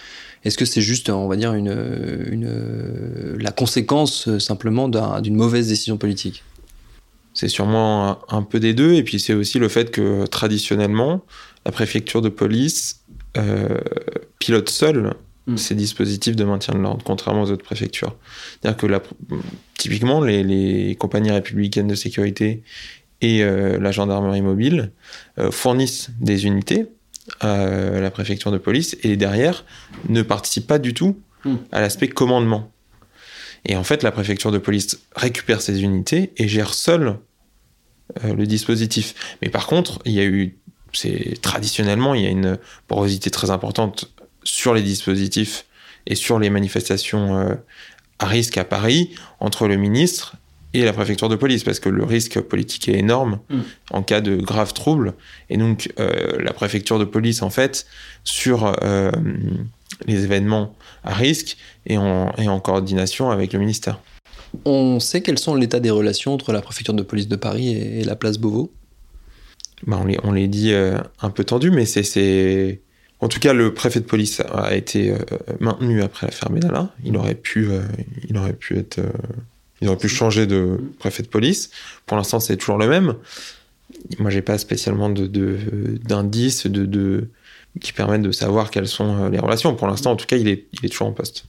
est-ce 0.46 0.60
que 0.60 0.66
c'est 0.66 0.82
juste, 0.82 1.10
on 1.10 1.28
va 1.28 1.36
dire, 1.36 1.54
une, 1.54 1.76
une 2.32 3.36
la 3.40 3.52
conséquence 3.52 4.28
euh, 4.28 4.40
simplement 4.40 4.88
d'une 5.20 5.36
mauvaise 5.36 5.68
décision 5.68 5.98
politique? 5.98 6.44
C'est 7.34 7.48
sûrement 7.48 8.20
un, 8.32 8.44
peu 8.44 8.60
des 8.60 8.74
deux, 8.74 8.94
et 8.94 9.04
puis 9.04 9.20
c'est 9.20 9.34
aussi 9.34 9.60
le 9.60 9.68
fait 9.68 9.92
que 9.92 10.26
traditionnellement, 10.28 11.26
la 11.66 11.72
préfecture 11.72 12.22
de 12.22 12.30
police 12.30 13.02
euh, 13.38 13.80
pilote 14.40 14.70
seule 14.70 15.16
mm. 15.48 15.58
ces 15.58 15.76
dispositifs 15.76 16.36
de 16.36 16.46
maintien 16.46 16.76
de 16.76 16.80
l'ordre, 16.80 17.04
contrairement 17.04 17.42
aux 17.42 17.52
autres 17.52 17.66
préfectures. 17.66 18.16
C'est-à-dire 18.62 18.78
que 18.78 18.86
la, 18.86 19.02
typiquement, 19.78 20.22
les, 20.22 20.44
les, 20.44 20.96
compagnies 20.96 21.32
républicaines 21.32 21.88
de 21.88 21.96
sécurité 21.96 22.62
et 23.20 23.44
euh, 23.44 23.80
la 23.80 23.92
gendarmerie 23.92 24.44
mobile 24.44 24.92
fournissent 25.52 26.12
des 26.22 26.46
unités 26.46 26.86
à 27.40 28.00
la 28.00 28.12
préfecture 28.12 28.52
de 28.52 28.58
police 28.58 28.98
et 29.04 29.18
derrière 29.18 29.66
ne 30.10 30.22
participe 30.22 30.68
pas 30.68 30.80
du 30.80 30.94
tout 30.94 31.18
hmm. 31.44 31.56
à 31.72 31.82
l'aspect 31.82 32.08
commandement. 32.08 32.72
Et 33.66 33.76
en 33.76 33.84
fait, 33.84 34.04
la 34.04 34.12
préfecture 34.12 34.52
de 34.52 34.60
police 34.60 35.00
récupère 35.16 35.62
ces 35.62 35.82
unités 35.82 36.32
et 36.38 36.48
gère 36.48 36.74
seule 36.74 37.18
euh, 38.24 38.36
le 38.36 38.46
dispositif. 38.46 39.16
Mais 39.42 39.50
par 39.50 39.66
contre, 39.66 40.00
il 40.06 40.12
y 40.12 40.20
a 40.20 40.26
eu, 40.26 40.58
c'est 40.94 41.42
traditionnellement, 41.42 42.14
il 42.14 42.24
y 42.24 42.28
a 42.28 42.30
une 42.30 42.60
porosité 42.88 43.32
très 43.32 43.50
importante 43.50 44.14
sur 44.44 44.76
les 44.76 44.84
dispositifs 44.84 45.66
et 46.06 46.14
sur 46.14 46.38
les 46.38 46.52
manifestations 46.52 47.40
euh, 47.40 47.56
à 48.20 48.28
risque 48.28 48.60
à 48.60 48.64
Paris 48.64 49.16
entre 49.40 49.68
le 49.68 49.78
ministre 49.78 50.36
et 50.80 50.86
la 50.86 50.94
préfecture 50.94 51.30
de 51.30 51.36
police, 51.36 51.64
parce 51.64 51.80
que 51.80 51.90
le 51.90 52.04
risque 52.04 52.40
politique 52.42 52.88
est 52.90 52.98
énorme 52.98 53.40
mm. 53.50 53.60
en 53.92 54.04
cas 54.04 54.22
de 54.22 54.36
graves 54.36 54.74
troubles. 54.74 55.14
Et 55.50 55.58
donc, 55.58 55.92
euh, 56.00 56.42
la 56.42 56.54
préfecture 56.54 57.00
de 57.00 57.06
police, 57.06 57.42
en 57.42 57.50
fait, 57.50 57.86
sur 58.24 58.76
euh, 58.84 59.12
les 60.06 60.24
événements 60.24 60.76
à 61.04 61.14
risque 61.14 61.58
et 61.86 61.98
en, 61.98 62.28
en 62.30 62.60
coordination 62.60 63.32
avec 63.32 63.54
le 63.54 63.60
ministère. 63.60 64.00
On 64.64 65.00
sait 65.00 65.22
quels 65.22 65.40
sont 65.40 65.56
l'état 65.56 65.80
des 65.80 65.90
relations 65.90 66.34
entre 66.34 66.54
la 66.54 66.62
préfecture 66.62 66.94
de 66.94 67.04
police 67.04 67.28
de 67.28 67.36
Paris 67.36 67.76
et, 67.76 68.04
la 68.04 68.16
place 68.16 68.38
Beauvau? 68.38 68.72
Bah 69.86 70.00
on, 70.02 70.06
les, 70.06 70.18
on 70.24 70.32
les 70.32 70.48
dit 70.48 70.72
euh, 70.72 70.98
un 71.22 71.30
peu 71.30 71.44
tendu, 71.44 71.72
mais 71.72 71.86
c'est 71.86 72.82
En 73.20 73.28
tout 73.28 73.40
cas, 73.40 73.54
le 73.54 73.74
préfet 73.74 74.00
de 74.00 74.06
police 74.06 74.42
a 74.54 74.74
été 74.76 75.14
maintenu 75.60 76.02
après 76.02 76.28
l'affaire 76.28 76.50
Benalla. 76.50 76.90
Il 77.04 77.18
aurait 77.18 77.36
pu, 77.36 77.68
il 78.30 78.38
aurait 78.38 78.54
pu 78.54 78.78
être, 78.78 79.02
euh, 79.76 79.82
il 79.82 79.88
aurait 79.88 79.98
pu 79.98 80.10
changer 80.10 80.48
de 80.48 80.80
préfet 81.00 81.24
de 81.24 81.28
police. 81.28 81.70
Pour 82.06 82.18
l'instant, 82.18 82.40
c'est 82.40 82.58
toujours 82.58 82.78
le 82.78 82.88
même. 82.88 83.16
Moi, 84.20 84.30
j'ai 84.30 84.42
pas 84.42 84.58
spécialement 84.58 85.10
de, 85.10 85.28
d'indices 86.04 86.68
de, 86.68 86.86
de, 86.86 87.30
qui 87.82 87.94
permettent 87.94 88.24
de 88.24 88.32
savoir 88.32 88.72
quelles 88.72 88.88
sont 88.88 89.30
les 89.30 89.40
relations. 89.40 89.76
Pour 89.76 89.88
l'instant, 89.88 90.12
en 90.12 90.16
tout 90.16 90.26
cas, 90.26 90.38
il 90.38 90.48
est, 90.48 90.66
il 90.74 90.86
est 90.86 90.90
toujours 90.90 91.08
en 91.08 91.12
poste. 91.12 91.46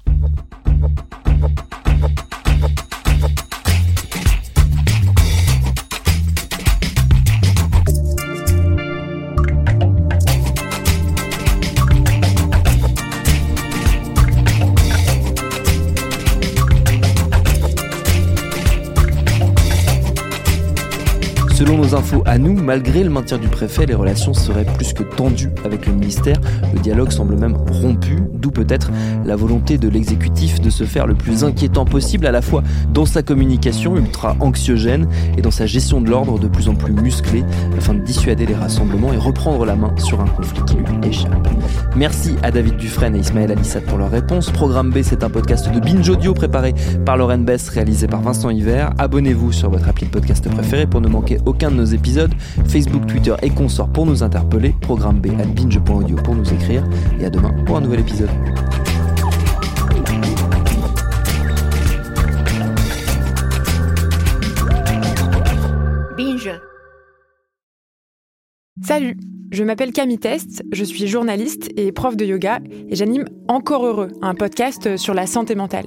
Selon 21.66 21.78
nos 21.78 21.96
infos 21.96 22.22
à 22.26 22.38
nous, 22.38 22.54
malgré 22.54 23.02
le 23.02 23.10
maintien 23.10 23.38
du 23.38 23.48
préfet, 23.48 23.86
les 23.86 23.94
relations 23.94 24.32
seraient 24.32 24.64
plus 24.64 24.92
que 24.92 25.02
tendues 25.02 25.50
avec 25.64 25.86
le 25.86 25.94
ministère. 25.94 26.36
Le 26.72 26.78
dialogue 26.78 27.10
semble 27.10 27.34
même 27.34 27.56
rompu, 27.56 28.18
d'où 28.34 28.52
peut-être 28.52 28.92
la 29.24 29.34
volonté 29.34 29.76
de 29.76 29.88
l'exécutif 29.88 30.60
de 30.60 30.70
se 30.70 30.84
faire 30.84 31.08
le 31.08 31.16
plus 31.16 31.42
inquiétant 31.42 31.84
possible, 31.84 32.28
à 32.28 32.30
la 32.30 32.40
fois 32.40 32.62
dans 32.92 33.04
sa 33.04 33.24
communication 33.24 33.96
ultra 33.96 34.36
anxiogène 34.38 35.08
et 35.36 35.42
dans 35.42 35.50
sa 35.50 35.66
gestion 35.66 36.00
de 36.00 36.08
l'ordre 36.08 36.38
de 36.38 36.46
plus 36.46 36.68
en 36.68 36.76
plus 36.76 36.92
musclée, 36.92 37.42
afin 37.76 37.94
de 37.94 38.00
dissuader 38.00 38.46
les 38.46 38.54
rassemblements 38.54 39.12
et 39.12 39.18
reprendre 39.18 39.64
la 39.64 39.74
main 39.74 39.92
sur 39.96 40.20
un 40.20 40.28
conflit 40.28 40.62
qui 40.66 40.76
lui 40.76 41.08
échappe. 41.08 41.48
Merci 41.96 42.36
à 42.44 42.52
David 42.52 42.76
Dufresne 42.76 43.16
et 43.16 43.20
Ismaël 43.20 43.50
Alissat 43.50 43.80
pour 43.80 43.98
leur 43.98 44.12
réponse. 44.12 44.52
Programme 44.52 44.90
B, 44.90 44.98
c'est 45.02 45.24
un 45.24 45.30
podcast 45.30 45.68
de 45.72 45.80
Binge 45.80 46.08
Audio 46.08 46.32
préparé 46.32 46.74
par 47.04 47.16
Lauren 47.16 47.38
Bess, 47.38 47.68
réalisé 47.70 48.06
par 48.06 48.20
Vincent 48.20 48.50
Hiver. 48.50 48.92
Abonnez-vous 48.98 49.50
sur 49.50 49.68
votre 49.68 49.88
appli 49.88 50.06
de 50.06 50.12
podcast 50.12 50.48
préféré 50.48 50.86
pour 50.86 51.00
ne 51.00 51.08
manquer 51.08 51.38
aucun 51.44 51.55
de 51.64 51.70
nos 51.70 51.84
épisodes, 51.84 52.32
Facebook, 52.68 53.06
Twitter 53.06 53.34
et 53.42 53.50
consorts 53.50 53.88
pour 53.88 54.06
nous 54.06 54.22
interpeller, 54.22 54.74
programme 54.80 55.20
B 55.20 55.28
at 55.40 55.46
binge.audio 55.46 56.16
pour 56.16 56.34
nous 56.34 56.52
écrire, 56.52 56.84
et 57.18 57.24
à 57.24 57.30
demain 57.30 57.54
pour 57.64 57.78
un 57.78 57.80
nouvel 57.80 58.00
épisode. 58.00 58.30
Binge. 66.16 66.50
Salut, 68.82 69.16
je 69.50 69.64
m'appelle 69.64 69.92
Camille 69.92 70.18
Test, 70.18 70.62
je 70.72 70.84
suis 70.84 71.06
journaliste 71.06 71.70
et 71.76 71.90
prof 71.92 72.16
de 72.16 72.24
yoga 72.26 72.60
et 72.88 72.94
j'anime 72.94 73.24
Encore 73.48 73.86
Heureux, 73.86 74.08
un 74.20 74.34
podcast 74.34 74.96
sur 74.96 75.14
la 75.14 75.26
santé 75.26 75.54
mentale. 75.54 75.86